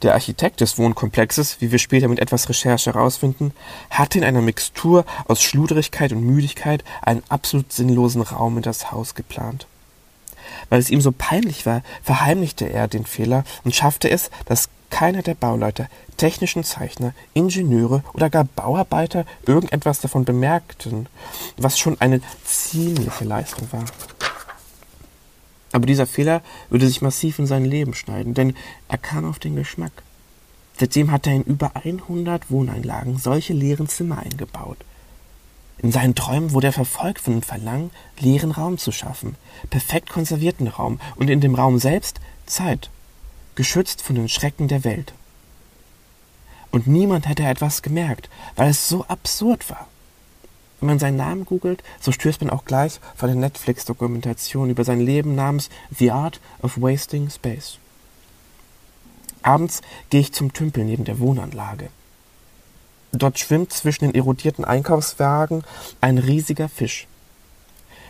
[0.02, 3.52] Der Architekt des Wohnkomplexes, wie wir später mit etwas Recherche herausfinden,
[3.88, 9.14] hatte in einer Mixtur aus Schludrigkeit und Müdigkeit einen absolut sinnlosen Raum in das Haus
[9.14, 9.66] geplant.
[10.68, 15.22] Weil es ihm so peinlich war, verheimlichte er den Fehler und schaffte es, dass keiner
[15.22, 21.08] der Bauleiter, technischen Zeichner, Ingenieure oder gar Bauarbeiter irgendetwas davon bemerkten,
[21.56, 23.84] was schon eine ziemliche Leistung war.
[25.72, 28.54] Aber dieser Fehler würde sich massiv in sein Leben schneiden, denn
[28.88, 29.92] er kam auf den Geschmack.
[30.78, 34.78] Seitdem hat er in über 100 Wohneinlagen solche leeren Zimmer eingebaut.
[35.78, 39.36] In seinen Träumen wurde er verfolgt von dem Verlangen, leeren Raum zu schaffen,
[39.68, 42.90] perfekt konservierten Raum und in dem Raum selbst Zeit,
[43.56, 45.12] geschützt von den Schrecken der Welt.
[46.70, 49.88] Und niemand hätte etwas gemerkt, weil es so absurd war.
[50.80, 55.00] Wenn man seinen Namen googelt, so stößt man auch gleich vor der Netflix-Dokumentation über sein
[55.00, 57.78] Leben namens The Art of Wasting Space.
[59.42, 61.88] Abends gehe ich zum Tümpel neben der Wohnanlage.
[63.12, 65.64] Dort schwimmt zwischen den erodierten Einkaufswagen
[66.00, 67.06] ein riesiger Fisch.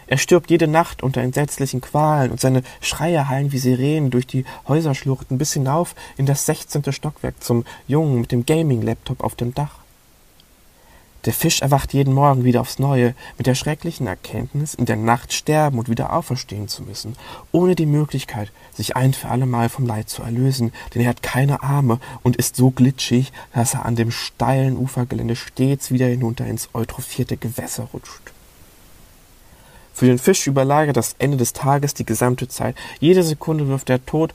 [0.08, 4.44] Er stirbt jede Nacht unter entsetzlichen Qualen und seine Schreie hallen wie Sirenen durch die
[4.68, 9.78] Häuserschluchten bis hinauf in das sechzehnte Stockwerk zum Jungen mit dem Gaming-Laptop auf dem Dach.
[11.24, 15.32] Der Fisch erwacht jeden Morgen wieder aufs Neue mit der schrecklichen Erkenntnis, in der Nacht
[15.32, 17.16] sterben und wieder auferstehen zu müssen,
[17.50, 21.64] ohne die Möglichkeit, sich ein für allemal vom Leid zu erlösen, denn er hat keine
[21.64, 26.68] Arme und ist so glitschig, dass er an dem steilen Ufergelände stets wieder hinunter ins
[26.74, 28.35] eutrophierte Gewässer rutscht.
[29.96, 32.76] Für den Fisch überlagert das Ende des Tages die gesamte Zeit.
[33.00, 34.34] Jede Sekunde wirft der Tod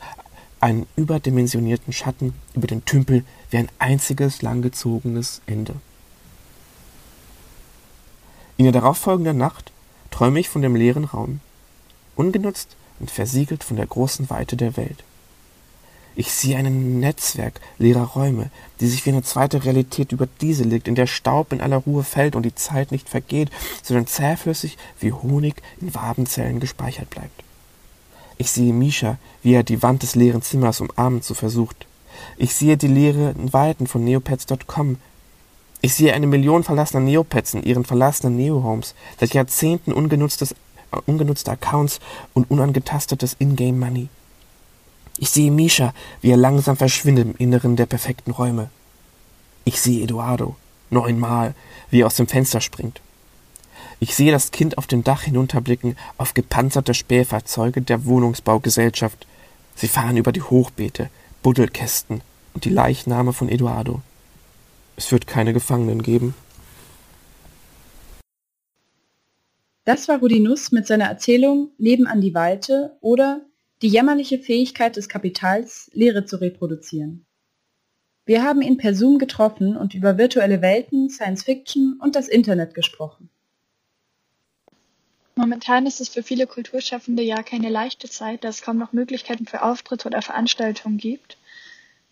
[0.60, 5.76] einen überdimensionierten Schatten über den Tümpel wie ein einziges langgezogenes Ende.
[8.58, 9.72] In der darauffolgenden Nacht
[10.10, 11.42] träume ich von dem leeren Raum,
[12.16, 15.04] ungenutzt und versiegelt von der großen Weite der Welt.
[16.16, 20.88] Ich sehe ein Netzwerk leerer Räume, die sich wie eine zweite Realität über diese legt,
[20.88, 23.50] in der Staub in aller Ruhe fällt und die Zeit nicht vergeht,
[23.82, 27.44] sondern zähflüssig wie Honig in Wabenzellen gespeichert bleibt.
[28.38, 31.86] Ich sehe Misha, wie er die Wand des leeren Zimmers umarmen zu versucht.
[32.38, 34.98] Ich sehe die leeren Weiten von Neopets.com.
[35.82, 41.52] Ich sehe eine Million verlassener Neopets in ihren verlassenen Neohomes, seit Jahrzehnten ungenutztes, äh, ungenutzte
[41.52, 42.00] Accounts
[42.34, 44.10] und unangetastetes Ingame Money.
[45.22, 48.72] Ich sehe Misha, wie er langsam verschwindet im Inneren der perfekten Räume.
[49.66, 50.56] Ich sehe Eduardo,
[50.90, 51.54] neunmal,
[51.92, 53.02] wie er aus dem Fenster springt.
[54.00, 59.28] Ich sehe das Kind auf dem Dach hinunterblicken auf gepanzerte Spähfahrzeuge der Wohnungsbaugesellschaft.
[59.76, 61.12] Sie fahren über die Hochbeete,
[61.44, 62.22] Buddelkästen
[62.56, 64.02] und die Leichname von Eduardo.
[64.98, 66.34] Es wird keine Gefangenen geben.
[69.86, 73.42] Das war Rudi Nuss mit seiner Erzählung Nebenan die Weite oder
[73.82, 77.26] die jämmerliche Fähigkeit des Kapitals, Lehre zu reproduzieren.
[78.26, 82.76] Wir haben ihn per Zoom getroffen und über virtuelle Welten, Science Fiction und das Internet
[82.76, 83.30] gesprochen.
[85.36, 89.48] Momentan ist es für viele Kulturschaffende ja keine leichte Zeit, da es kaum noch Möglichkeiten
[89.48, 91.38] für Auftritte oder Veranstaltungen gibt,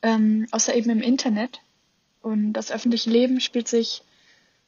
[0.01, 1.59] ähm, außer eben im Internet.
[2.21, 4.01] Und das öffentliche Leben spielt sich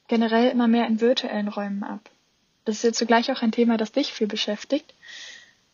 [0.08, 2.12] generell immer mehr in virtuellen Räumen ab.
[2.66, 4.94] Das ist ja zugleich auch ein Thema, das dich viel beschäftigt.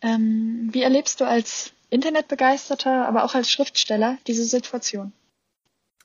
[0.01, 5.13] Ähm, wie erlebst du als Internetbegeisterter, aber auch als Schriftsteller diese Situation?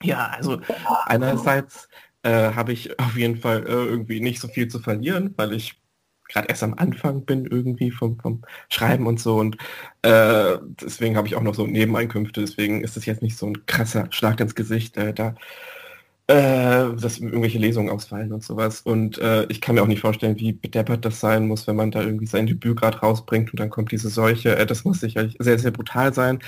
[0.03, 0.61] Ja, also
[1.07, 1.89] einerseits
[2.23, 5.81] äh, habe ich auf jeden Fall äh, irgendwie nicht so viel zu verlieren, weil ich
[6.29, 9.57] gerade erst am Anfang bin irgendwie vom, vom Schreiben und so und
[10.03, 13.67] äh, deswegen habe ich auch noch so Nebeneinkünfte, deswegen ist es jetzt nicht so ein
[13.67, 15.35] krasser Schlag ins Gesicht, äh, da
[16.29, 18.83] äh, dass irgendwelche Lesungen ausfallen und sowas.
[18.83, 21.91] Und äh, ich kann mir auch nicht vorstellen, wie bedeppert das sein muss, wenn man
[21.91, 24.57] da irgendwie sein Debüt gerade rausbringt und dann kommt diese Seuche.
[24.57, 26.39] Äh, das muss sicherlich sehr, sehr brutal sein.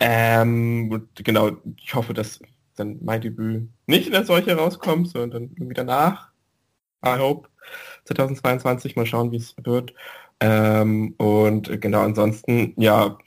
[0.00, 1.52] Ähm, genau,
[1.82, 2.40] ich hoffe, dass
[2.76, 6.30] dann mein Debüt nicht in der Seuche rauskommt, sondern irgendwie danach.
[7.04, 7.48] I hope.
[8.04, 9.94] 2022, mal schauen, wie es wird.
[10.40, 13.18] Ähm, und genau, ansonsten, ja,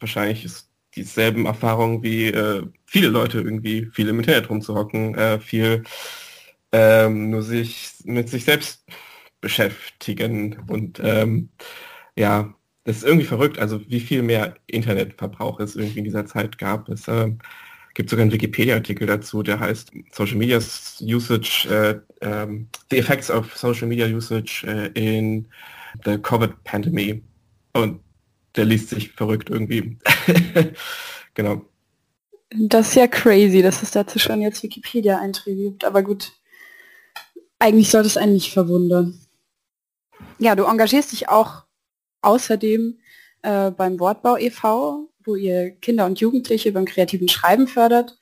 [0.00, 5.84] wahrscheinlich ist dieselben Erfahrungen wie äh, viele Leute irgendwie, viel im Internet rumzuhocken, äh, viel
[6.72, 8.84] ähm, nur sich mit sich selbst
[9.40, 11.50] beschäftigen und ähm,
[12.16, 16.58] ja, das ist irgendwie verrückt, also wie viel mehr Internetverbrauch es irgendwie in dieser Zeit
[16.58, 16.88] gab.
[16.88, 17.32] Es äh,
[17.94, 23.56] gibt sogar einen Wikipedia-Artikel dazu, der heißt Social Media Usage, äh, ähm, The Effects of
[23.56, 25.46] Social Media Usage äh, in
[26.04, 27.22] the COVID Pandemic.
[27.72, 28.00] Und
[28.56, 29.98] der liest sich verrückt irgendwie.
[31.34, 31.62] genau.
[32.50, 35.84] Das ist ja crazy, dass es dazu schon jetzt Wikipedia-Einträge gibt.
[35.84, 36.32] Aber gut,
[37.58, 39.20] eigentlich sollte es einen nicht verwundern.
[40.38, 41.64] Ja, du engagierst dich auch
[42.22, 42.98] außerdem
[43.42, 48.18] äh, beim Wortbau e.V., wo ihr Kinder und Jugendliche beim kreativen Schreiben fördert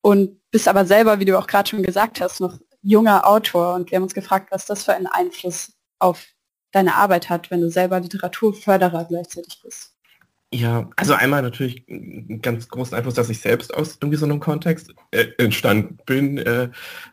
[0.00, 3.74] und bist aber selber, wie du auch gerade schon gesagt hast, noch junger Autor.
[3.74, 6.26] Und wir haben uns gefragt, was das für einen Einfluss auf
[6.72, 9.94] deine Arbeit hat, wenn du selber Literaturförderer gleichzeitig bist.
[10.50, 14.40] Ja, also einmal natürlich einen ganz großen Einfluss, dass ich selbst aus irgendwie so einem
[14.40, 16.70] Kontext äh, entstanden bin, äh,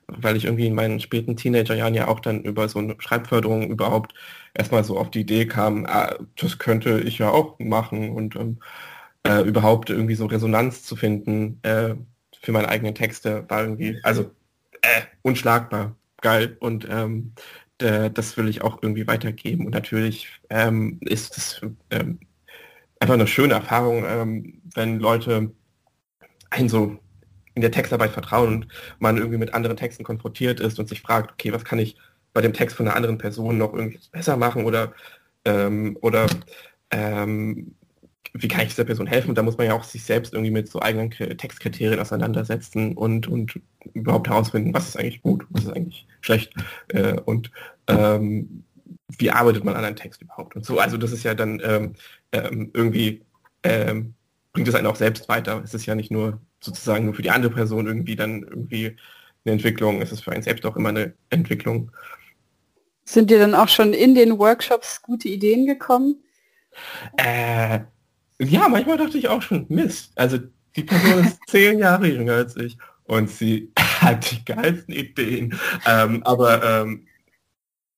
[0.07, 4.13] weil ich irgendwie in meinen späten Teenagerjahren ja auch dann über so eine Schreibförderung überhaupt
[4.53, 8.59] erstmal so auf die Idee kam, ah, das könnte ich ja auch machen und ähm,
[9.23, 11.95] äh, überhaupt irgendwie so Resonanz zu finden äh,
[12.41, 14.31] für meine eigenen Texte war irgendwie, also
[14.81, 17.33] äh, unschlagbar, geil und ähm,
[17.77, 19.65] das will ich auch irgendwie weitergeben.
[19.65, 21.61] Und natürlich ähm, ist es
[21.91, 22.19] ähm,
[22.99, 25.51] einfach eine schöne Erfahrung, ähm, wenn Leute
[26.49, 26.97] einen so
[27.53, 28.67] in der Textarbeit vertrauen und
[28.99, 31.97] man irgendwie mit anderen Texten konfrontiert ist und sich fragt, okay, was kann ich
[32.33, 34.93] bei dem Text von einer anderen Person noch irgendwie besser machen oder
[35.45, 36.27] ähm, oder
[36.91, 37.75] ähm,
[38.37, 39.29] wie kann ich dieser Person helfen?
[39.29, 43.27] Und da muss man ja auch sich selbst irgendwie mit so eigenen Textkriterien auseinandersetzen und,
[43.27, 43.59] und
[43.93, 46.53] überhaupt herausfinden, was ist eigentlich gut, was ist eigentlich schlecht
[46.89, 47.49] äh, und
[47.87, 48.65] ähm,
[49.17, 50.79] wie arbeitet man an einem Text überhaupt und so.
[50.79, 51.93] Also das ist ja dann ähm,
[52.33, 53.21] ähm, irgendwie,
[53.63, 54.15] ähm,
[54.51, 55.61] bringt es einen auch selbst weiter.
[55.63, 58.97] Es ist ja nicht nur sozusagen nur für die andere Person irgendwie dann irgendwie
[59.45, 61.91] eine Entwicklung, es ist für einen selbst auch immer eine Entwicklung.
[63.05, 66.21] Sind dir dann auch schon in den Workshops gute Ideen gekommen?
[67.15, 67.81] Äh,
[68.39, 70.11] ja, manchmal dachte ich auch schon, Mist.
[70.15, 70.39] Also
[70.75, 73.71] die Person ist zehn Jahre jünger als ich und sie
[74.01, 75.57] hat die geilsten Ideen.
[75.85, 77.07] Ähm, aber ähm,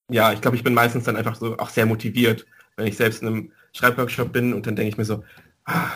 [0.09, 3.21] ja, ich glaube, ich bin meistens dann einfach so auch sehr motiviert, wenn ich selbst
[3.21, 5.23] in einem Schreibworkshop bin und dann denke ich mir so,
[5.65, 5.91] ah,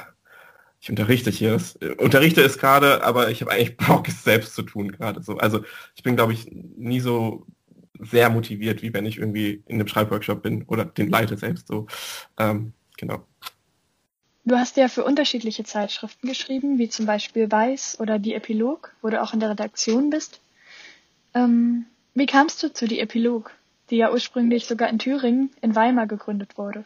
[0.81, 4.63] ich unterrichte hier, es, unterrichte es gerade, aber ich habe eigentlich Bock, es selbst zu
[4.63, 5.37] tun gerade so.
[5.37, 5.63] Also
[5.95, 7.45] ich bin, glaube ich, nie so
[7.99, 11.87] sehr motiviert, wie wenn ich irgendwie in einem Schreibworkshop bin oder den leite selbst so.
[12.37, 13.25] Ähm, genau.
[14.43, 19.09] Du hast ja für unterschiedliche Zeitschriften geschrieben, wie zum Beispiel Weiß oder die Epilog, wo
[19.09, 20.41] du auch in der Redaktion bist.
[21.35, 21.85] Ähm,
[22.15, 23.51] wie kamst du zu die Epilog,
[23.89, 26.85] die ja ursprünglich sogar in Thüringen, in Weimar gegründet wurde?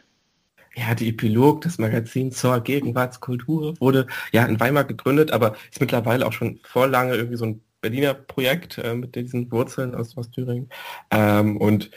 [0.74, 6.26] Ja, die Epilog, das Magazin zur Gegenwartskultur, wurde ja in Weimar gegründet, aber ist mittlerweile
[6.26, 10.30] auch schon vor lange irgendwie so ein Berliner Projekt äh, mit diesen Wurzeln aus, aus
[10.30, 10.68] Thüringen.
[11.10, 11.90] Ähm, und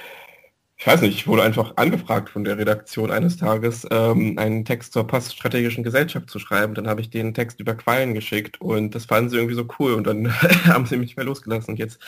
[0.79, 4.93] ich weiß nicht, ich wurde einfach angefragt von der Redaktion eines Tages, ähm, einen Text
[4.93, 6.73] zur poststrategischen Gesellschaft zu schreiben.
[6.73, 9.93] Dann habe ich den Text über Quallen geschickt und das fanden sie irgendwie so cool
[9.93, 10.31] und dann
[10.65, 11.71] haben sie mich mehr losgelassen.
[11.71, 11.99] Und jetzt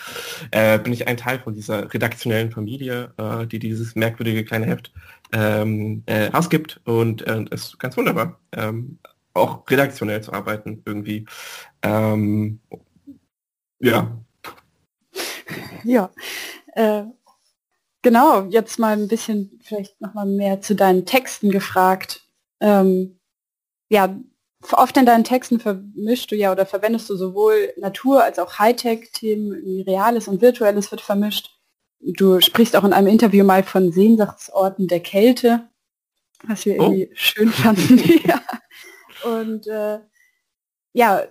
[0.52, 4.94] äh, bin ich ein Teil von dieser redaktionellen Familie, äh, die dieses merkwürdige kleine Heft
[5.34, 9.00] ähm, äh, ausgibt und äh, ist ganz wunderbar, ähm,
[9.34, 11.26] auch redaktionell zu arbeiten irgendwie.
[11.82, 12.62] Ähm,
[13.82, 14.18] ja.
[15.84, 16.10] Ja.
[18.02, 22.24] Genau, jetzt mal ein bisschen vielleicht nochmal mehr zu deinen Texten gefragt.
[22.60, 23.20] Ähm,
[23.90, 24.16] ja,
[24.72, 29.84] oft in deinen Texten vermischst du ja oder verwendest du sowohl Natur als auch Hightech-Themen,
[29.86, 31.58] Reales und Virtuelles wird vermischt.
[32.00, 35.70] Du sprichst auch in einem Interview mal von Sehnsuchtsorten der Kälte,
[36.44, 36.84] was wir oh.
[36.84, 37.98] irgendwie schön fanden.
[38.26, 38.42] ja.
[39.24, 40.00] Und äh,
[40.94, 41.24] ja,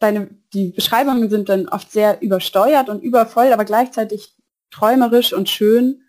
[0.00, 4.36] deine, die Beschreibungen sind dann oft sehr übersteuert und übervoll, aber gleichzeitig
[4.74, 6.02] träumerisch und schön.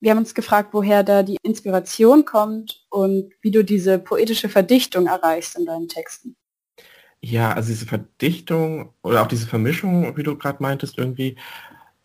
[0.00, 5.06] Wir haben uns gefragt, woher da die Inspiration kommt und wie du diese poetische Verdichtung
[5.06, 6.36] erreichst in deinen Texten.
[7.20, 11.36] Ja, also diese Verdichtung oder auch diese Vermischung, wie du gerade meintest, irgendwie,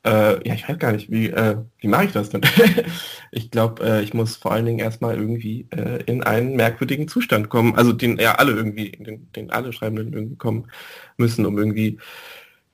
[0.06, 2.42] äh, ja, ich weiß gar nicht, wie, äh, wie mache ich das denn?
[3.32, 7.50] ich glaube, äh, ich muss vor allen Dingen erstmal irgendwie äh, in einen merkwürdigen Zustand
[7.50, 10.72] kommen, also den ja alle irgendwie, den, den alle Schreibenden irgendwie kommen
[11.18, 12.00] müssen, um irgendwie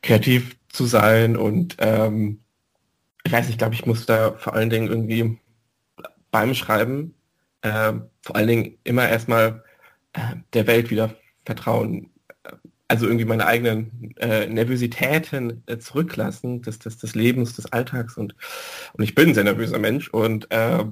[0.03, 2.44] kreativ zu sein und ähm,
[3.25, 5.39] ich weiß nicht, glaube ich, muss da vor allen Dingen irgendwie
[6.31, 7.15] beim Schreiben
[7.65, 9.63] äh, vor allen Dingen immer erstmal
[10.13, 11.15] äh, der Welt wieder
[11.45, 12.11] vertrauen.
[12.87, 18.35] Also irgendwie meine eigenen äh, Nervositäten äh, zurücklassen, des, des, des Lebens, des Alltags und,
[18.93, 20.85] und ich bin ein sehr nervöser Mensch und äh,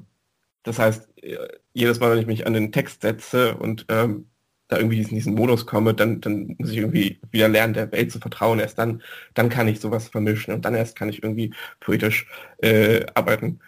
[0.63, 1.37] das heißt, äh,
[1.73, 4.27] jedes Mal, wenn ich mich an den Text setze und ähm,
[4.67, 8.11] da irgendwie in diesen Modus komme, dann, dann muss ich irgendwie wieder lernen, der Welt
[8.11, 8.59] zu vertrauen.
[8.59, 9.01] Erst dann,
[9.33, 13.59] dann kann ich sowas vermischen und dann erst kann ich irgendwie poetisch äh, arbeiten.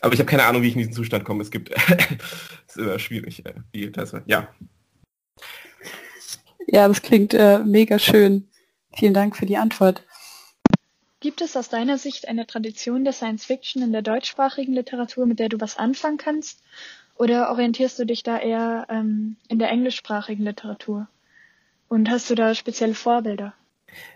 [0.00, 1.42] Aber ich habe keine Ahnung, wie ich in diesen Zustand komme.
[1.42, 1.70] Es gibt,
[2.68, 4.48] es ist immer schwierig, äh, wie das, ja.
[6.66, 8.48] Ja, das klingt äh, mega schön.
[8.94, 10.04] Vielen Dank für die Antwort.
[11.20, 15.40] Gibt es aus deiner Sicht eine Tradition der Science Fiction in der deutschsprachigen Literatur, mit
[15.40, 16.62] der du was anfangen kannst?
[17.18, 21.08] Oder orientierst du dich da eher ähm, in der englischsprachigen Literatur?
[21.88, 23.54] Und hast du da spezielle Vorbilder?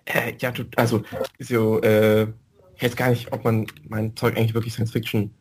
[0.04, 1.02] Äh, ja, du, also
[1.38, 2.28] so, äh,
[2.76, 5.34] ich weiß gar nicht, ob man mein Zeug eigentlich wirklich Science Fiction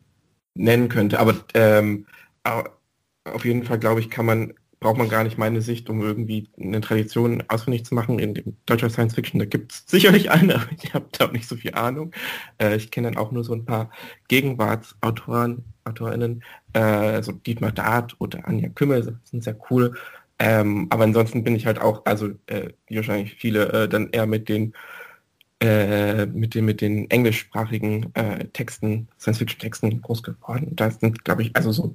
[0.54, 2.06] nennen könnte, aber ähm,
[2.44, 6.50] auf jeden Fall glaube ich, kann man braucht man gar nicht meine Sicht, um irgendwie
[6.60, 8.18] eine Tradition ausfindig zu machen.
[8.18, 11.48] In dem deutscher Science Fiction, da gibt es sicherlich eine, aber ich habe da nicht
[11.48, 12.12] so viel Ahnung.
[12.58, 13.90] Äh, ich kenne dann auch nur so ein paar
[14.28, 16.42] Gegenwartsautoren, AutorInnen,
[16.74, 19.94] äh, also Dietmar Dart oder Anja Kümmel, sind sehr cool.
[20.38, 24.48] Ähm, aber ansonsten bin ich halt auch, also äh, wahrscheinlich viele, äh, dann eher mit
[24.48, 24.74] den
[25.60, 30.74] äh, mit den mit den englischsprachigen äh, Texten, Science-Fiction-Texten groß geworden.
[30.74, 31.94] Da sind, glaube ich, also so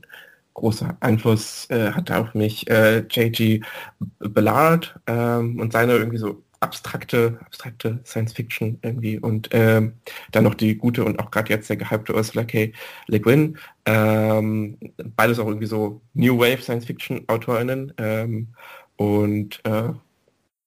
[0.58, 3.62] großer Einfluss äh, hatte auf mich äh, J.G.
[4.20, 9.94] Ballard ähm, und seine irgendwie so abstrakte, abstrakte Science Fiction irgendwie und ähm,
[10.32, 12.74] dann noch die gute und auch gerade jetzt sehr gehypte Ursula K.
[13.08, 13.58] Le Guin.
[13.86, 14.78] Ähm,
[15.16, 18.48] beides auch irgendwie so New Wave Science Fiction AutorInnen ähm,
[18.96, 19.94] und äh,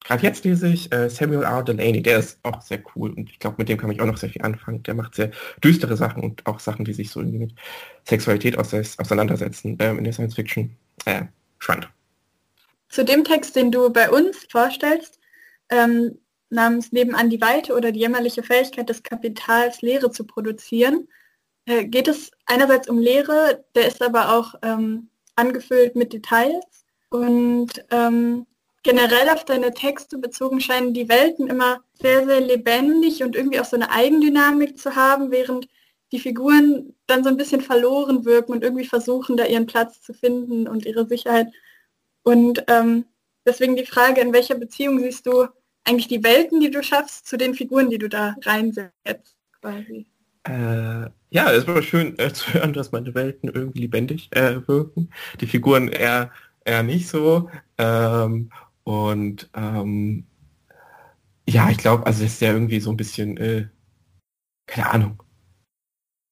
[0.04, 1.62] Gerade jetzt lese ich äh, Samuel R.
[1.62, 4.16] Delaney, der ist auch sehr cool und ich glaube, mit dem kann ich auch noch
[4.16, 4.82] sehr viel anfangen.
[4.82, 5.30] Der macht sehr
[5.62, 7.54] düstere Sachen und auch Sachen, die sich so irgendwie mit
[8.08, 10.76] Sexualität auseinandersetzen ähm, in der Science Fiction.
[11.04, 11.24] Äh,
[11.58, 11.88] spannend.
[12.88, 15.20] Zu dem Text, den du bei uns vorstellst,
[15.68, 21.08] ähm, namens Nebenan die Weite oder die jämmerliche Fähigkeit des Kapitals, Lehre zu produzieren,
[21.66, 27.84] äh, geht es einerseits um Lehre, der ist aber auch ähm, angefüllt mit Details und
[27.90, 28.46] ähm,
[28.82, 33.64] generell auf deine Texte bezogen scheinen die Welten immer sehr, sehr lebendig und irgendwie auch
[33.64, 35.68] so eine Eigendynamik zu haben, während
[36.12, 40.12] die Figuren dann so ein bisschen verloren wirken und irgendwie versuchen, da ihren Platz zu
[40.12, 41.48] finden und ihre Sicherheit.
[42.22, 43.04] Und ähm,
[43.46, 45.46] deswegen die Frage, in welcher Beziehung siehst du
[45.84, 50.06] eigentlich die Welten, die du schaffst, zu den Figuren, die du da reinsetzt, quasi?
[50.44, 55.10] Äh, ja, es war schön äh, zu hören, dass meine Welten irgendwie lebendig äh, wirken.
[55.40, 56.32] Die Figuren eher,
[56.64, 57.50] eher nicht so.
[57.78, 58.50] Ähm,
[58.84, 60.26] und ähm,
[61.48, 63.68] ja, ich glaube, also ist ja irgendwie so ein bisschen, äh,
[64.66, 65.22] keine Ahnung.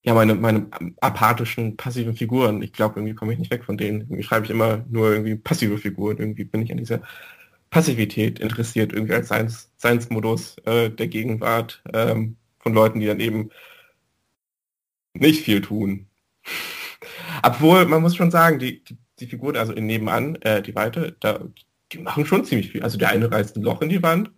[0.04, 0.68] Ja, meine, meine
[1.00, 2.62] apathischen, passiven Figuren.
[2.62, 4.02] Ich glaube, irgendwie komme ich nicht weg von denen.
[4.02, 6.18] Irgendwie schreibe ich immer nur irgendwie passive Figuren.
[6.18, 7.02] Irgendwie bin ich an dieser
[7.70, 13.50] Passivität interessiert, irgendwie als Seins, Seinsmodus äh, der Gegenwart ähm, von Leuten, die dann eben
[15.14, 16.06] nicht viel tun.
[17.42, 21.16] Obwohl, man muss schon sagen, die, die, die Figuren, also in nebenan, äh, die Weite,
[21.20, 21.40] da,
[21.92, 22.82] die machen schon ziemlich viel.
[22.82, 24.30] Also der eine reißt ein Loch in die Wand,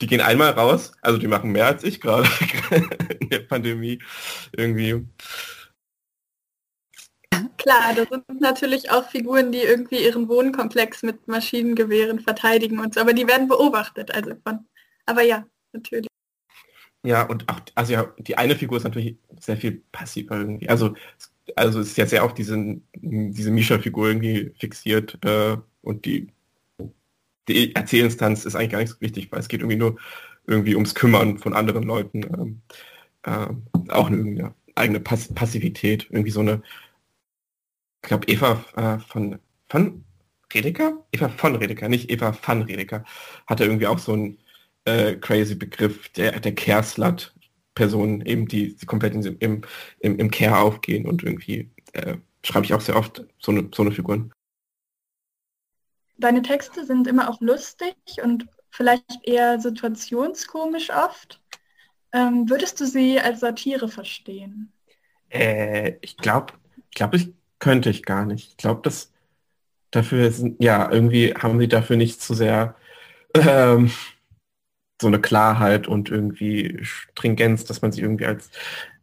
[0.00, 2.28] die gehen einmal raus, also die machen mehr als ich gerade
[3.20, 3.98] in der Pandemie
[4.52, 5.06] irgendwie.
[7.58, 13.00] Klar, das sind natürlich auch Figuren, die irgendwie ihren Wohnkomplex mit Maschinengewehren verteidigen und so,
[13.00, 14.66] aber die werden beobachtet, also von.
[15.04, 16.08] Aber ja, natürlich.
[17.02, 20.68] Ja, und auch, also ja, die eine Figur ist natürlich sehr viel passiver irgendwie.
[20.68, 20.94] Also,
[21.56, 26.32] also es ist ja sehr auf diesen, diese Misha-Figur irgendwie fixiert äh, und die,
[27.52, 29.96] die Erzählinstanz ist eigentlich gar nicht so wichtig, weil es geht irgendwie nur
[30.46, 32.22] irgendwie ums Kümmern von anderen Leuten.
[32.24, 32.62] Ähm,
[33.22, 36.62] äh, auch eine, eigene Pass Passivität, irgendwie so eine,
[38.02, 39.38] ich glaube Eva äh, von,
[39.68, 40.04] von
[40.52, 41.04] Redeker?
[41.12, 43.04] Eva von Redeker, nicht Eva van Redeker,
[43.46, 44.38] hatte irgendwie auch so ein
[44.84, 47.34] äh, crazy Begriff, der, der Care-Slut.
[47.74, 49.62] Personen eben, die, die komplett in, im,
[50.00, 53.82] im, im Care aufgehen und irgendwie äh, schreibe ich auch sehr oft so eine, so
[53.82, 54.32] eine Figuren.
[56.20, 61.40] Deine Texte sind immer auch lustig und vielleicht eher situationskomisch oft.
[62.12, 64.72] Ähm, würdest du sie als Satire verstehen?
[65.30, 66.54] Äh, ich glaube,
[66.90, 68.50] ich glaube, ich könnte ich gar nicht.
[68.50, 69.12] Ich glaube, dass
[69.90, 72.74] dafür sind, ja, irgendwie haben sie dafür nicht zu sehr
[73.34, 73.90] ähm,
[75.00, 78.50] so eine Klarheit und irgendwie Stringenz, dass man sie irgendwie als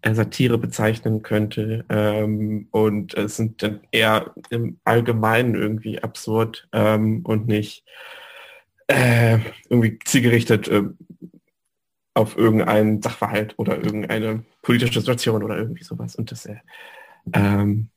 [0.03, 1.85] Satire bezeichnen könnte.
[1.89, 7.83] Ähm, und es sind dann eher im Allgemeinen irgendwie absurd ähm, und nicht
[8.87, 9.39] äh,
[9.69, 10.83] irgendwie zielgerichtet äh,
[12.13, 16.15] auf irgendeinen Sachverhalt oder irgendeine politische Situation oder irgendwie sowas.
[16.15, 16.57] Und das äh,
[17.33, 17.89] ähm,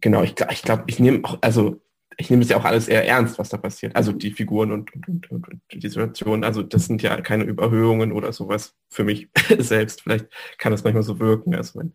[0.00, 1.80] genau, ich, ich glaube, ich nehme auch, also
[2.22, 3.96] ich nehme es ja auch alles eher ernst, was da passiert.
[3.96, 6.44] Also die Figuren und, und, und, und, die Situation.
[6.44, 10.02] Also das sind ja keine Überhöhungen oder sowas für mich selbst.
[10.02, 11.94] Vielleicht kann das manchmal so wirken, also wenn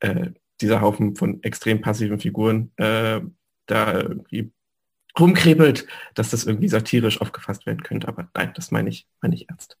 [0.00, 3.20] äh, dieser Haufen von extrem passiven Figuren äh,
[3.66, 4.50] da irgendwie
[5.18, 8.08] rumkrebelt, dass das irgendwie satirisch aufgefasst werden könnte.
[8.08, 9.78] Aber nein, das meine ich, meine ich ernst.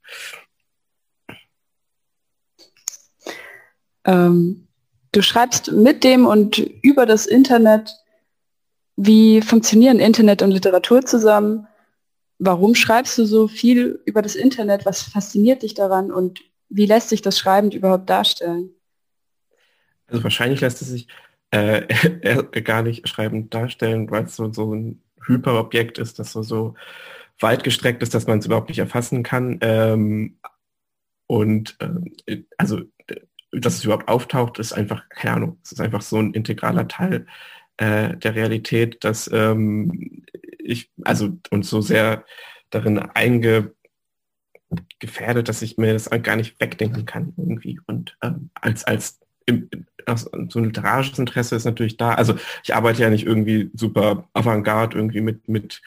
[4.04, 4.68] Ähm,
[5.10, 7.99] du schreibst mit dem und über das Internet
[9.02, 11.66] wie funktionieren Internet und Literatur zusammen?
[12.38, 14.84] Warum schreibst du so viel über das Internet?
[14.84, 18.70] Was fasziniert dich daran und wie lässt sich das schreibend überhaupt darstellen?
[20.06, 21.08] Also wahrscheinlich lässt es sich
[21.50, 21.82] äh,
[22.62, 26.74] gar nicht schreibend darstellen, weil es so, so ein Hyperobjekt ist, das so, so
[27.40, 29.58] weit gestreckt ist, dass man es überhaupt nicht erfassen kann.
[29.62, 30.36] Ähm,
[31.26, 31.78] und
[32.26, 32.82] äh, also,
[33.50, 37.26] dass es überhaupt auftaucht, ist einfach, keine Ahnung, es ist einfach so ein integraler Teil
[37.80, 40.22] äh, der Realität, dass ähm,
[40.58, 42.26] ich, also und so sehr
[42.68, 43.72] darin eingefährdet,
[45.48, 47.80] dass ich mir das gar nicht wegdenken kann irgendwie.
[47.86, 49.70] Und ähm, als, als im,
[50.16, 52.12] so ein literarisches Interesse ist natürlich da.
[52.12, 55.80] Also ich arbeite ja nicht irgendwie super avantgarde irgendwie mit, mit,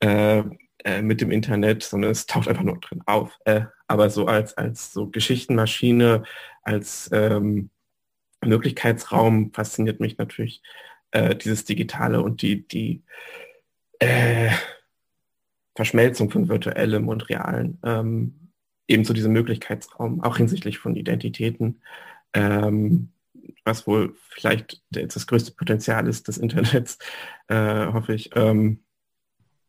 [0.00, 0.42] äh,
[0.78, 3.38] äh, mit dem Internet, sondern es taucht einfach nur drin auf.
[3.44, 6.22] Äh, aber so als, als so Geschichtenmaschine,
[6.62, 7.68] als ähm,
[8.42, 10.62] Möglichkeitsraum fasziniert mich natürlich
[11.14, 13.02] äh, dieses Digitale und die, die
[14.00, 14.50] äh,
[15.76, 18.50] Verschmelzung von virtuellem und realen, ähm,
[18.88, 21.80] ebenso dieser Möglichkeitsraum, auch hinsichtlich von Identitäten,
[22.32, 23.10] ähm,
[23.64, 26.98] was wohl vielleicht das größte Potenzial ist des Internets,
[27.48, 28.30] äh, hoffe ich.
[28.34, 28.82] Ähm,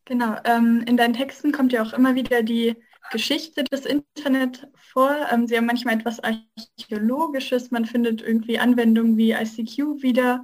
[0.06, 2.76] genau, ähm, in deinen Texten kommt ja auch immer wieder die
[3.12, 5.16] Geschichte des Internet vor.
[5.32, 10.44] Ähm, sie haben manchmal etwas Archäologisches, man findet irgendwie Anwendungen wie ICQ wieder.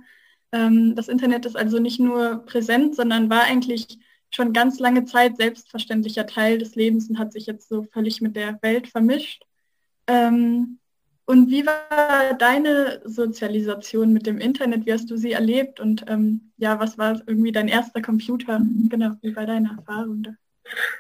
[0.52, 3.99] Ähm, das Internet ist also nicht nur präsent, sondern war eigentlich
[4.32, 8.36] schon ganz lange Zeit selbstverständlicher Teil des Lebens und hat sich jetzt so völlig mit
[8.36, 9.43] der Welt vermischt.
[10.08, 10.80] Ähm,
[11.26, 14.86] und wie war deine Sozialisation mit dem Internet?
[14.86, 15.80] Wie hast du sie erlebt?
[15.80, 18.62] Und ähm, ja, was war irgendwie dein erster Computer?
[18.89, 20.32] Genau, wie war deine Erfahrung da?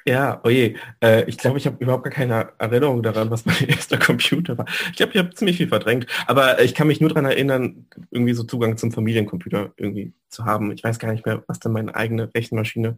[0.05, 0.75] Ja, oje.
[1.01, 4.65] Äh, ich glaube, ich habe überhaupt gar keine Erinnerung daran, was mein erster Computer war.
[4.89, 6.07] Ich glaube, ich habe ziemlich viel verdrängt.
[6.27, 10.71] Aber ich kann mich nur daran erinnern, irgendwie so Zugang zum Familiencomputer irgendwie zu haben.
[10.71, 12.97] Ich weiß gar nicht mehr, was denn meine eigene Rechenmaschine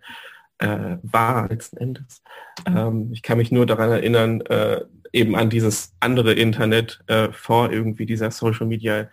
[0.59, 2.23] äh, war letzten Endes.
[2.65, 7.71] Ähm, ich kann mich nur daran erinnern, äh, eben an dieses andere Internet äh, vor
[7.71, 9.09] irgendwie dieser Social Media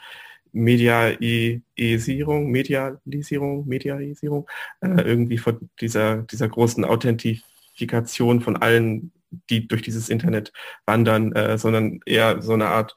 [0.52, 4.48] Mediaisierung, Medialisierung, Mediaisierung,
[4.80, 9.12] äh, irgendwie von dieser, dieser großen Authentifikation von allen
[9.48, 10.52] die durch dieses Internet
[10.86, 12.96] wandern, äh, sondern eher so eine Art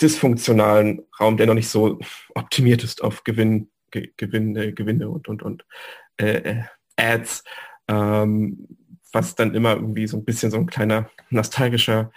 [0.00, 1.98] dysfunktionalen Raum, der noch nicht so
[2.34, 5.64] optimiert ist auf Gewinn, Ge Gewinne, Gewinne und und und
[6.18, 6.62] äh, äh,
[6.96, 7.44] Ads,
[7.88, 8.68] ähm,
[9.12, 12.10] was dann immer irgendwie so ein bisschen so ein kleiner nostalgischer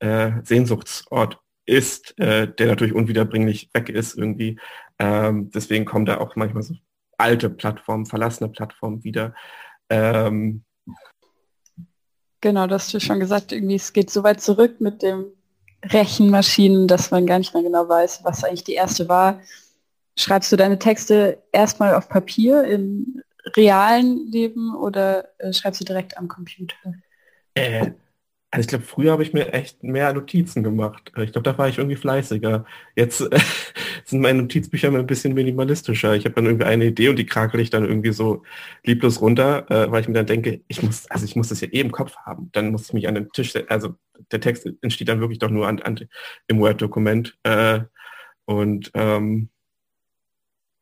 [0.00, 4.58] äh, Sehnsuchtsort ist, äh, der natürlich unwiederbringlich weg ist irgendwie.
[4.98, 6.74] Ähm, deswegen kommen da auch manchmal so
[7.18, 9.34] alte Plattformen, verlassene Plattformen wieder.
[9.88, 10.64] Ähm,
[12.40, 15.26] genau, das hast du schon gesagt, irgendwie es geht so weit zurück mit dem
[15.84, 19.40] Rechenmaschinen, dass man gar nicht mehr genau weiß, was eigentlich die erste war.
[20.16, 23.22] Schreibst du deine Texte erstmal auf Papier im
[23.56, 26.76] realen Leben oder äh, schreibst du direkt am Computer?
[27.54, 27.92] Äh,
[28.60, 31.12] ich glaube, früher habe ich mir echt mehr Notizen gemacht.
[31.18, 32.64] Ich glaube, da war ich irgendwie fleißiger.
[32.94, 33.38] Jetzt äh,
[34.04, 36.14] sind meine Notizbücher ein bisschen minimalistischer.
[36.14, 38.42] Ich habe dann irgendwie eine Idee und die krakel ich dann irgendwie so
[38.84, 41.68] lieblos runter, äh, weil ich mir dann denke, ich muss, also ich muss das ja
[41.68, 42.50] eh im Kopf haben.
[42.52, 43.70] Dann muss ich mich an den Tisch setzen.
[43.70, 43.94] Also
[44.30, 46.00] der Text entsteht dann wirklich doch nur an, an
[46.46, 47.36] im Word-Dokument.
[47.42, 47.80] Äh,
[48.46, 49.48] und ähm,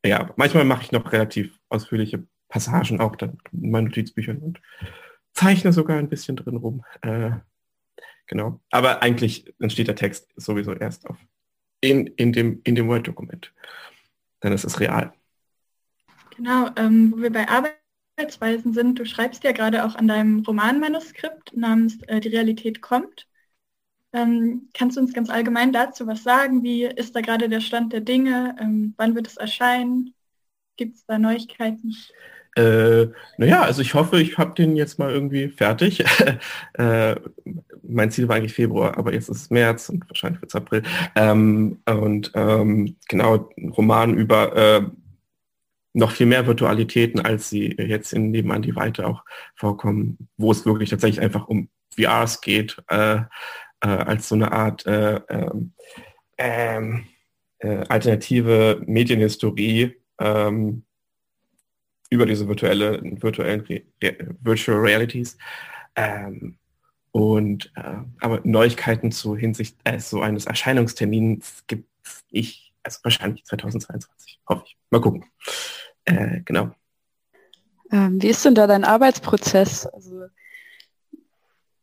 [0.05, 4.61] ja, manchmal mache ich noch relativ ausführliche Passagen auch dann in meinen Notizbüchern und
[5.33, 6.83] zeichne sogar ein bisschen drin rum.
[8.27, 8.59] Genau.
[8.71, 11.17] Aber eigentlich entsteht der Text sowieso erst auf
[11.83, 13.53] in, in dem, in dem Word-Dokument.
[14.39, 15.13] Dann ist es real.
[16.37, 21.55] Genau, ähm, wo wir bei Arbeitsweisen sind, du schreibst ja gerade auch an deinem Romanmanuskript
[21.55, 23.27] namens äh, Die Realität kommt.
[24.13, 26.63] Ähm, kannst du uns ganz allgemein dazu was sagen?
[26.63, 28.55] Wie ist da gerade der Stand der Dinge?
[28.59, 30.13] Ähm, wann wird es erscheinen?
[30.77, 31.95] Gibt es da Neuigkeiten?
[32.55, 33.07] Äh,
[33.37, 36.03] naja, also ich hoffe, ich habe den jetzt mal irgendwie fertig.
[36.73, 37.15] äh,
[37.83, 40.83] mein Ziel war eigentlich Februar, aber jetzt ist es März und wahrscheinlich wird es April.
[41.15, 44.81] Ähm, und ähm, genau, ein Roman über äh,
[45.93, 49.23] noch viel mehr Virtualitäten, als sie jetzt in Nebenan die Weite auch
[49.55, 53.17] vorkommen, wo es wirklich tatsächlich einfach um VRs geht, äh,
[53.81, 55.73] äh, als so eine Art äh, ähm,
[56.37, 57.05] ähm,
[57.59, 60.83] äh, alternative Medienhistorie, ähm,
[62.09, 63.83] über diese virtuelle, virtuellen Re
[64.41, 65.37] Virtual Realities.
[65.95, 66.57] Ähm,
[67.13, 71.87] und äh, aber Neuigkeiten zu Hinsicht äh, so eines Erscheinungstermins gibt
[72.31, 74.77] ich, also wahrscheinlich 2022, hoffe ich.
[74.89, 75.25] Mal gucken.
[76.05, 76.71] Äh, genau.
[77.91, 79.85] Ähm, wie ist denn da dein Arbeitsprozess?
[79.85, 80.25] Also,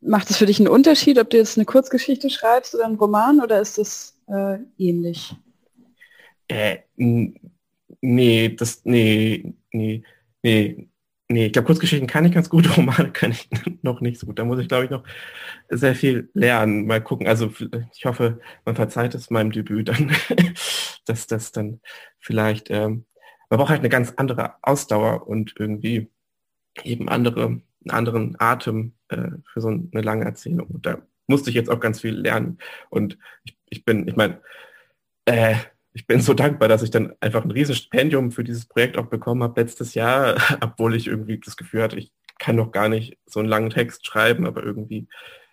[0.01, 3.41] macht es für dich einen Unterschied, ob du jetzt eine Kurzgeschichte schreibst oder einen Roman
[3.41, 5.37] oder ist das äh, ähnlich?
[6.49, 10.03] Äh, nee, das, nee, nee.
[10.43, 10.90] Nee,
[11.31, 13.49] nee, ich glaube, Kurzgeschichten kann ich ganz gut, Romane kann ich
[13.83, 14.39] noch nicht so gut.
[14.39, 15.05] Da muss ich, glaube ich, noch
[15.69, 16.87] sehr viel lernen.
[16.87, 17.27] Mal gucken.
[17.27, 17.53] Also
[17.95, 20.13] ich hoffe, man verzeiht es meinem Debüt dann,
[21.07, 21.81] dass das dann
[22.19, 23.07] vielleicht, ähm,
[23.49, 26.11] man braucht halt eine ganz andere Ausdauer und irgendwie
[26.85, 30.69] eben andere, einen anderen Atem äh, für so eine lange Erzählung.
[30.69, 32.59] Und da musste ich jetzt auch ganz viel lernen.
[32.91, 34.41] Und ich, ich bin, ich meine,
[35.27, 35.57] äh,
[35.93, 39.07] ich bin so dankbar, dass ich dann einfach ein riesen Stipendium für dieses Projekt auch
[39.07, 43.19] bekommen habe letztes Jahr, obwohl ich irgendwie das Gefühl hatte, ich kann noch gar nicht
[43.27, 45.09] so einen langen Text schreiben, aber irgendwie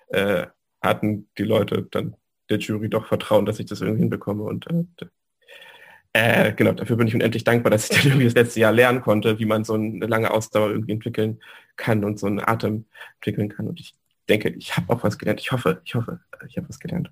[0.09, 0.47] äh,
[0.81, 2.15] hatten die Leute dann
[2.49, 5.07] der Jury doch Vertrauen, dass ich das irgendwie hinbekomme und äh,
[6.13, 9.01] äh, genau, dafür bin ich unendlich dankbar, dass ich dann irgendwie das letzte Jahr lernen
[9.01, 11.39] konnte, wie man so eine lange Ausdauer irgendwie entwickeln
[11.75, 12.85] kann und so einen Atem
[13.15, 13.67] entwickeln kann.
[13.67, 13.93] Und ich
[14.29, 15.41] denke, ich habe auch was gelernt.
[15.41, 17.11] Ich hoffe, ich hoffe, ich habe was gelernt.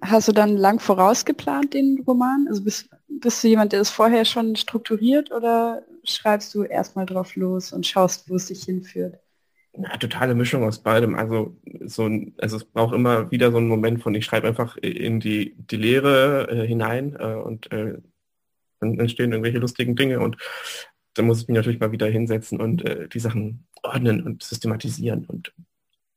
[0.00, 2.46] Hast du dann lang vorausgeplant den Roman?
[2.48, 7.36] Also bist, bist du jemand, der es vorher schon strukturiert oder schreibst du erstmal drauf
[7.36, 9.18] los und schaust, wo es dich hinführt?
[9.76, 11.16] Ja, totale Mischung aus beidem.
[11.16, 14.76] Also so ein, also es braucht immer wieder so einen Moment von, ich schreibe einfach
[14.76, 17.98] in die, die Lehre äh, hinein äh, und äh,
[18.80, 20.36] dann entstehen irgendwelche lustigen Dinge und
[21.14, 25.24] dann muss ich mich natürlich mal wieder hinsetzen und äh, die Sachen ordnen und systematisieren
[25.26, 25.52] und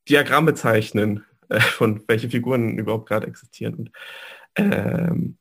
[0.09, 3.75] Diagramme zeichnen äh, von welche Figuren überhaupt gerade existieren.
[3.75, 3.91] Und,
[4.57, 5.37] ähm,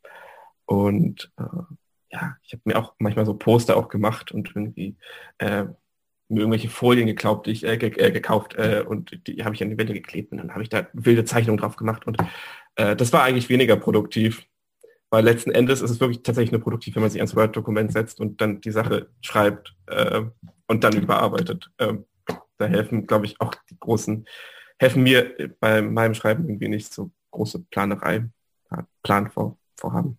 [0.66, 1.74] und äh,
[2.10, 4.96] ja, ich habe mir auch manchmal so Poster auch gemacht und irgendwie
[5.38, 5.64] äh,
[6.28, 9.78] mir irgendwelche Folien geglaubt, ich, äh, äh, gekauft äh, und die habe ich an die
[9.78, 12.18] Wände geklebt und dann habe ich da wilde Zeichnungen drauf gemacht und
[12.76, 14.46] äh, das war eigentlich weniger produktiv,
[15.10, 18.20] weil letzten Endes ist es wirklich tatsächlich nur produktiv, wenn man sich ans Word-Dokument setzt
[18.20, 20.22] und dann die Sache schreibt äh,
[20.66, 21.70] und dann überarbeitet.
[21.78, 21.94] Äh,
[22.58, 24.26] da helfen, glaube ich, auch die großen
[24.78, 28.28] helfen mir bei meinem Schreiben irgendwie nicht so große Planerei,
[29.02, 30.18] Planvorhaben.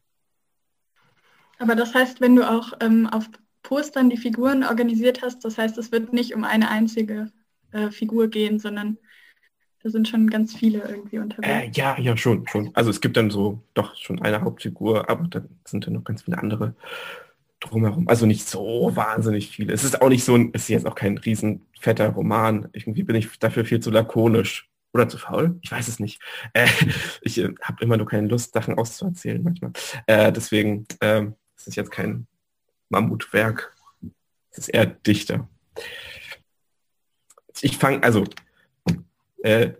[1.59, 3.29] Aber das heißt, wenn du auch ähm, auf
[3.63, 7.31] Postern die Figuren organisiert hast, das heißt, es wird nicht um eine einzige
[7.71, 8.97] äh, Figur gehen, sondern
[9.83, 11.47] da sind schon ganz viele irgendwie unterwegs.
[11.49, 12.71] Äh, ja, ja, schon, schon.
[12.73, 16.23] Also es gibt dann so doch schon eine Hauptfigur, aber dann sind dann noch ganz
[16.23, 16.75] viele andere
[17.69, 18.07] drumherum.
[18.07, 19.73] Also nicht so wahnsinnig viele.
[19.73, 22.69] Es ist auch nicht so ein, es ist jetzt auch kein riesen fetter Roman.
[22.73, 24.69] Irgendwie bin ich dafür viel zu lakonisch.
[24.93, 25.59] Oder zu faul?
[25.61, 26.21] Ich weiß es nicht.
[26.53, 26.67] Äh,
[27.21, 29.71] ich äh, habe immer nur keine Lust, Sachen auszuerzählen manchmal.
[30.07, 32.27] Äh, deswegen äh, es ist jetzt kein
[32.89, 33.75] Mammutwerk.
[34.51, 35.47] Es ist eher dichter.
[37.61, 38.23] Ich fange, also
[39.43, 39.71] äh,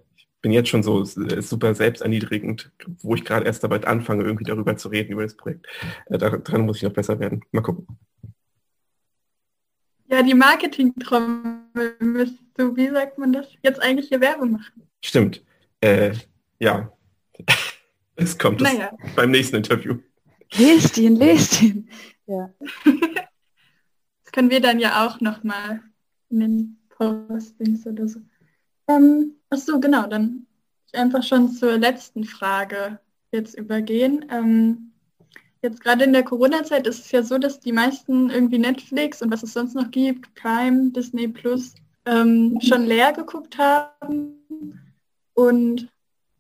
[0.47, 2.71] bin jetzt schon so äh, super selbsterniedrigend,
[3.01, 5.67] wo ich gerade erst dabei anfange, irgendwie darüber zu reden, über das Projekt.
[6.05, 7.43] Äh, daran muss ich noch besser werden.
[7.51, 7.85] Mal gucken.
[10.09, 14.87] Ja, die Marketing-Trommel müsstest du, wie sagt man das, jetzt eigentlich hier Werbung machen.
[15.03, 15.43] Stimmt.
[15.81, 16.13] Äh,
[16.59, 16.93] ja.
[18.19, 18.91] Es kommt naja.
[19.15, 19.99] beim nächsten Interview.
[20.53, 21.87] Lest ihn, lest ihn.
[22.25, 22.51] Ja.
[24.23, 25.83] das können wir dann ja auch nochmal
[26.31, 28.21] in den Postings oder so.
[28.88, 30.47] Ähm, ach so, genau, dann
[30.93, 32.99] einfach schon zur letzten Frage
[33.31, 34.25] jetzt übergehen.
[34.29, 34.93] Ähm,
[35.61, 39.31] jetzt gerade in der Corona-Zeit ist es ja so, dass die meisten irgendwie Netflix und
[39.31, 41.75] was es sonst noch gibt, Prime, Disney Plus,
[42.05, 44.38] ähm, schon leer geguckt haben.
[45.33, 45.89] Und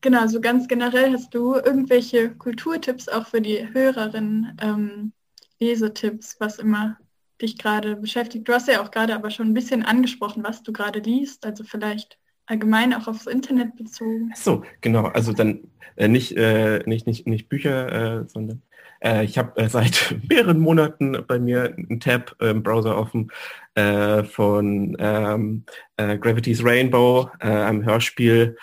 [0.01, 5.11] genau, so ganz generell hast du irgendwelche Kulturtipps auch für die Hörerinnen, ähm,
[5.59, 6.97] Lesetipps, was immer
[7.41, 8.47] dich gerade beschäftigt.
[8.47, 11.63] Du hast ja auch gerade aber schon ein bisschen angesprochen, was du gerade liest, also
[11.63, 12.17] vielleicht
[12.47, 14.31] allgemein auch aufs Internet bezogen.
[14.33, 15.05] Ach so, genau.
[15.05, 15.59] Also dann
[15.95, 18.61] äh, nicht, äh, nicht, nicht, nicht Bücher, äh, sondern
[19.03, 23.31] äh, ich habe äh, seit mehreren Monaten bei mir einen Tab im Browser offen
[23.75, 25.65] äh, von ähm,
[25.97, 28.57] Gravity's Rainbow, einem Hörspiel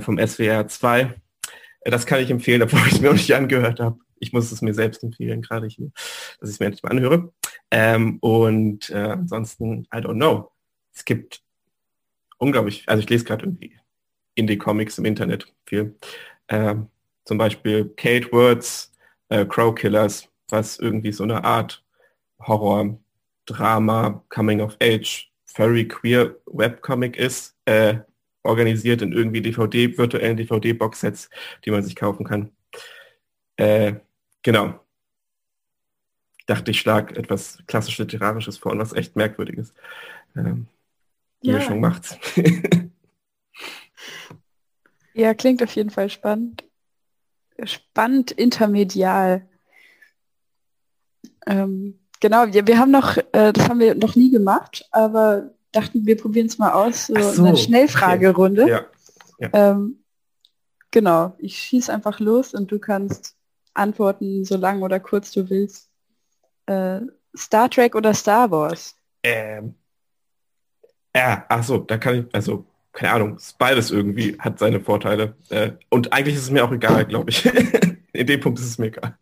[0.00, 1.14] vom SWR 2.
[1.84, 3.98] Das kann ich empfehlen, obwohl ich es mir noch nicht angehört habe.
[4.18, 5.90] Ich muss es mir selbst empfehlen, gerade hier,
[6.40, 7.32] dass ich es mir endlich mal anhöre.
[7.70, 10.52] Ähm, und ansonsten, I don't know.
[10.94, 11.42] Es gibt
[12.38, 13.78] unglaublich, also ich lese gerade irgendwie
[14.34, 15.96] Indie-Comics im Internet viel.
[16.48, 16.88] Ähm,
[17.24, 18.92] zum Beispiel Kate Words,
[19.28, 21.84] äh, Crow Killers, was irgendwie so eine Art
[22.40, 22.98] Horror,
[23.46, 27.98] Drama, Coming of Age, Furry Queer Webcomic ist, äh,
[28.42, 31.30] organisiert in irgendwie DVD, virtuellen DVD-Boxsets,
[31.64, 32.52] die man sich kaufen kann.
[33.56, 33.94] Äh,
[34.42, 34.80] genau.
[36.46, 39.74] Dachte ich schlag etwas klassisch literarisches vor und was echt merkwürdiges.
[40.36, 40.68] Ähm,
[41.42, 41.58] die ja.
[41.58, 42.16] Mischung macht's.
[45.14, 46.64] ja, klingt auf jeden Fall spannend.
[47.64, 49.48] Spannend intermedial.
[51.46, 56.06] Ähm, genau, wir, wir haben noch, äh, das haben wir noch nie gemacht, aber dachten,
[56.06, 58.62] wir probieren es mal aus, so, so eine Schnellfragerunde.
[58.62, 58.70] Okay.
[58.70, 58.86] Ja.
[59.38, 59.50] Ja.
[59.52, 60.02] Ähm,
[60.90, 63.36] genau, ich schieße einfach los und du kannst
[63.74, 65.90] antworten, so lang oder kurz du willst.
[66.66, 67.00] Äh,
[67.36, 68.96] Star Trek oder Star Wars?
[69.22, 69.74] Ähm,
[71.16, 75.34] ja, ach so, da kann ich, also, keine Ahnung, beides irgendwie hat seine Vorteile.
[75.48, 77.44] Äh, und eigentlich ist es mir auch egal, glaube ich.
[78.12, 79.16] In dem Punkt ist es mir egal.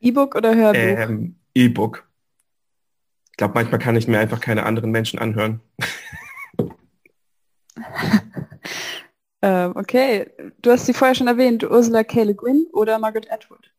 [0.00, 0.78] E-Book oder Hörbuch?
[0.80, 2.08] Ähm, E-Book.
[3.30, 5.60] Ich glaube, manchmal kann ich mir einfach keine anderen Menschen anhören.
[9.42, 10.30] ähm, okay,
[10.62, 12.22] du hast sie vorher schon erwähnt, Ursula K.
[12.22, 13.70] Le Guin oder Margaret Atwood?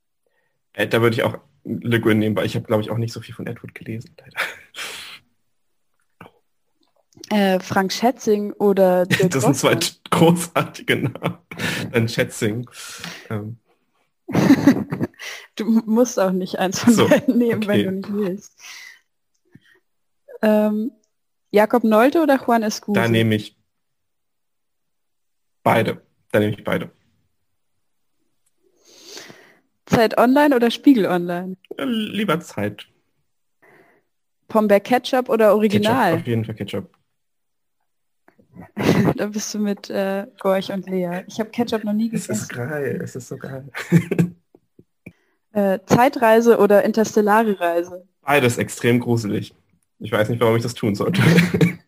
[0.73, 3.13] Äh, da würde ich auch Le Guin nehmen, weil ich habe, glaube ich, auch nicht
[3.13, 4.37] so viel von Atwood gelesen, leider.
[7.31, 9.79] Äh, Frank Schätzing oder Dirk Das sind zwei
[10.09, 11.37] großartige Namen.
[11.93, 12.69] Ein Schätzing.
[13.29, 13.57] Ähm.
[15.55, 17.67] du musst auch nicht eins von so, beiden nehmen, okay.
[17.67, 18.61] wenn du nicht willst.
[20.41, 20.91] Ähm,
[21.51, 22.99] Jakob Nolte oder Juan Escuso?
[22.99, 23.57] Da nehme ich
[25.63, 26.01] beide.
[26.31, 26.91] Da nehme ich beide.
[29.85, 31.55] Zeit Online oder Spiegel Online?
[31.77, 32.87] Ja, lieber Zeit.
[34.49, 36.11] Pombeer Ketchup oder Original?
[36.11, 37.00] Ketchup, auf jeden Fall Ketchup.
[39.15, 41.23] da bist du mit äh, Gorch und Lea.
[41.27, 42.31] Ich habe Ketchup noch nie gegessen.
[42.31, 43.69] Es ist geil, es ist so geil.
[45.53, 48.07] äh, Zeitreise oder interstellare Reise?
[48.21, 49.53] Beides extrem gruselig.
[49.99, 51.21] Ich weiß nicht, warum ich das tun sollte.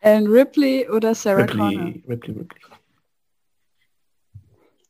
[0.00, 1.86] Ellen Ripley oder Sarah Ripley, Connor?
[2.08, 2.60] Ripley, Ripley.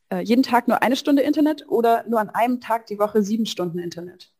[0.09, 3.45] Äh, jeden Tag nur eine Stunde Internet oder nur an einem Tag die Woche sieben
[3.45, 4.31] Stunden Internet?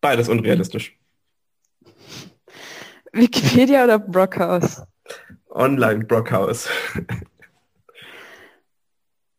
[0.00, 0.98] Beides unrealistisch.
[3.14, 4.82] Wikipedia oder Brockhaus?
[5.50, 6.68] Online Brockhaus.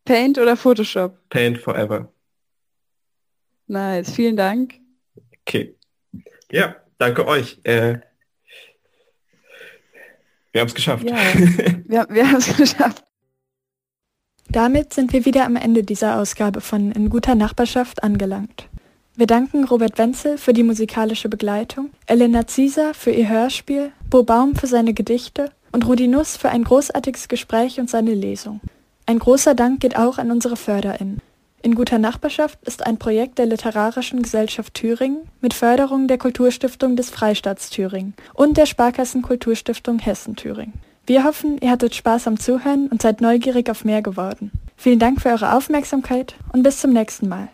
[0.06, 1.18] Paint oder Photoshop?
[1.30, 2.12] Paint forever.
[3.68, 4.76] Nice, vielen Dank.
[5.42, 5.76] Okay.
[6.52, 7.60] Ja, danke euch.
[7.64, 8.00] Äh,
[10.52, 11.04] wir haben es geschafft.
[11.04, 11.18] Ja,
[11.86, 13.04] wir, wir haben es geschafft.
[14.48, 18.70] Damit sind wir wieder am Ende dieser Ausgabe von In guter Nachbarschaft angelangt.
[19.18, 24.56] Wir danken Robert Wenzel für die musikalische Begleitung, Elena Zieser für ihr Hörspiel, Bo Baum
[24.56, 28.60] für seine Gedichte und Rudi Nuss für ein großartiges Gespräch und seine Lesung.
[29.06, 31.22] Ein großer Dank geht auch an unsere FörderInnen.
[31.62, 37.10] In guter Nachbarschaft ist ein Projekt der Literarischen Gesellschaft Thüringen mit Förderung der Kulturstiftung des
[37.10, 40.74] Freistaats Thüringen und der Sparkassen Kulturstiftung Hessen Thüringen.
[41.08, 44.52] Wir hoffen, ihr hattet Spaß am Zuhören und seid neugierig auf mehr geworden.
[44.76, 47.48] Vielen Dank für eure Aufmerksamkeit und bis zum nächsten Mal.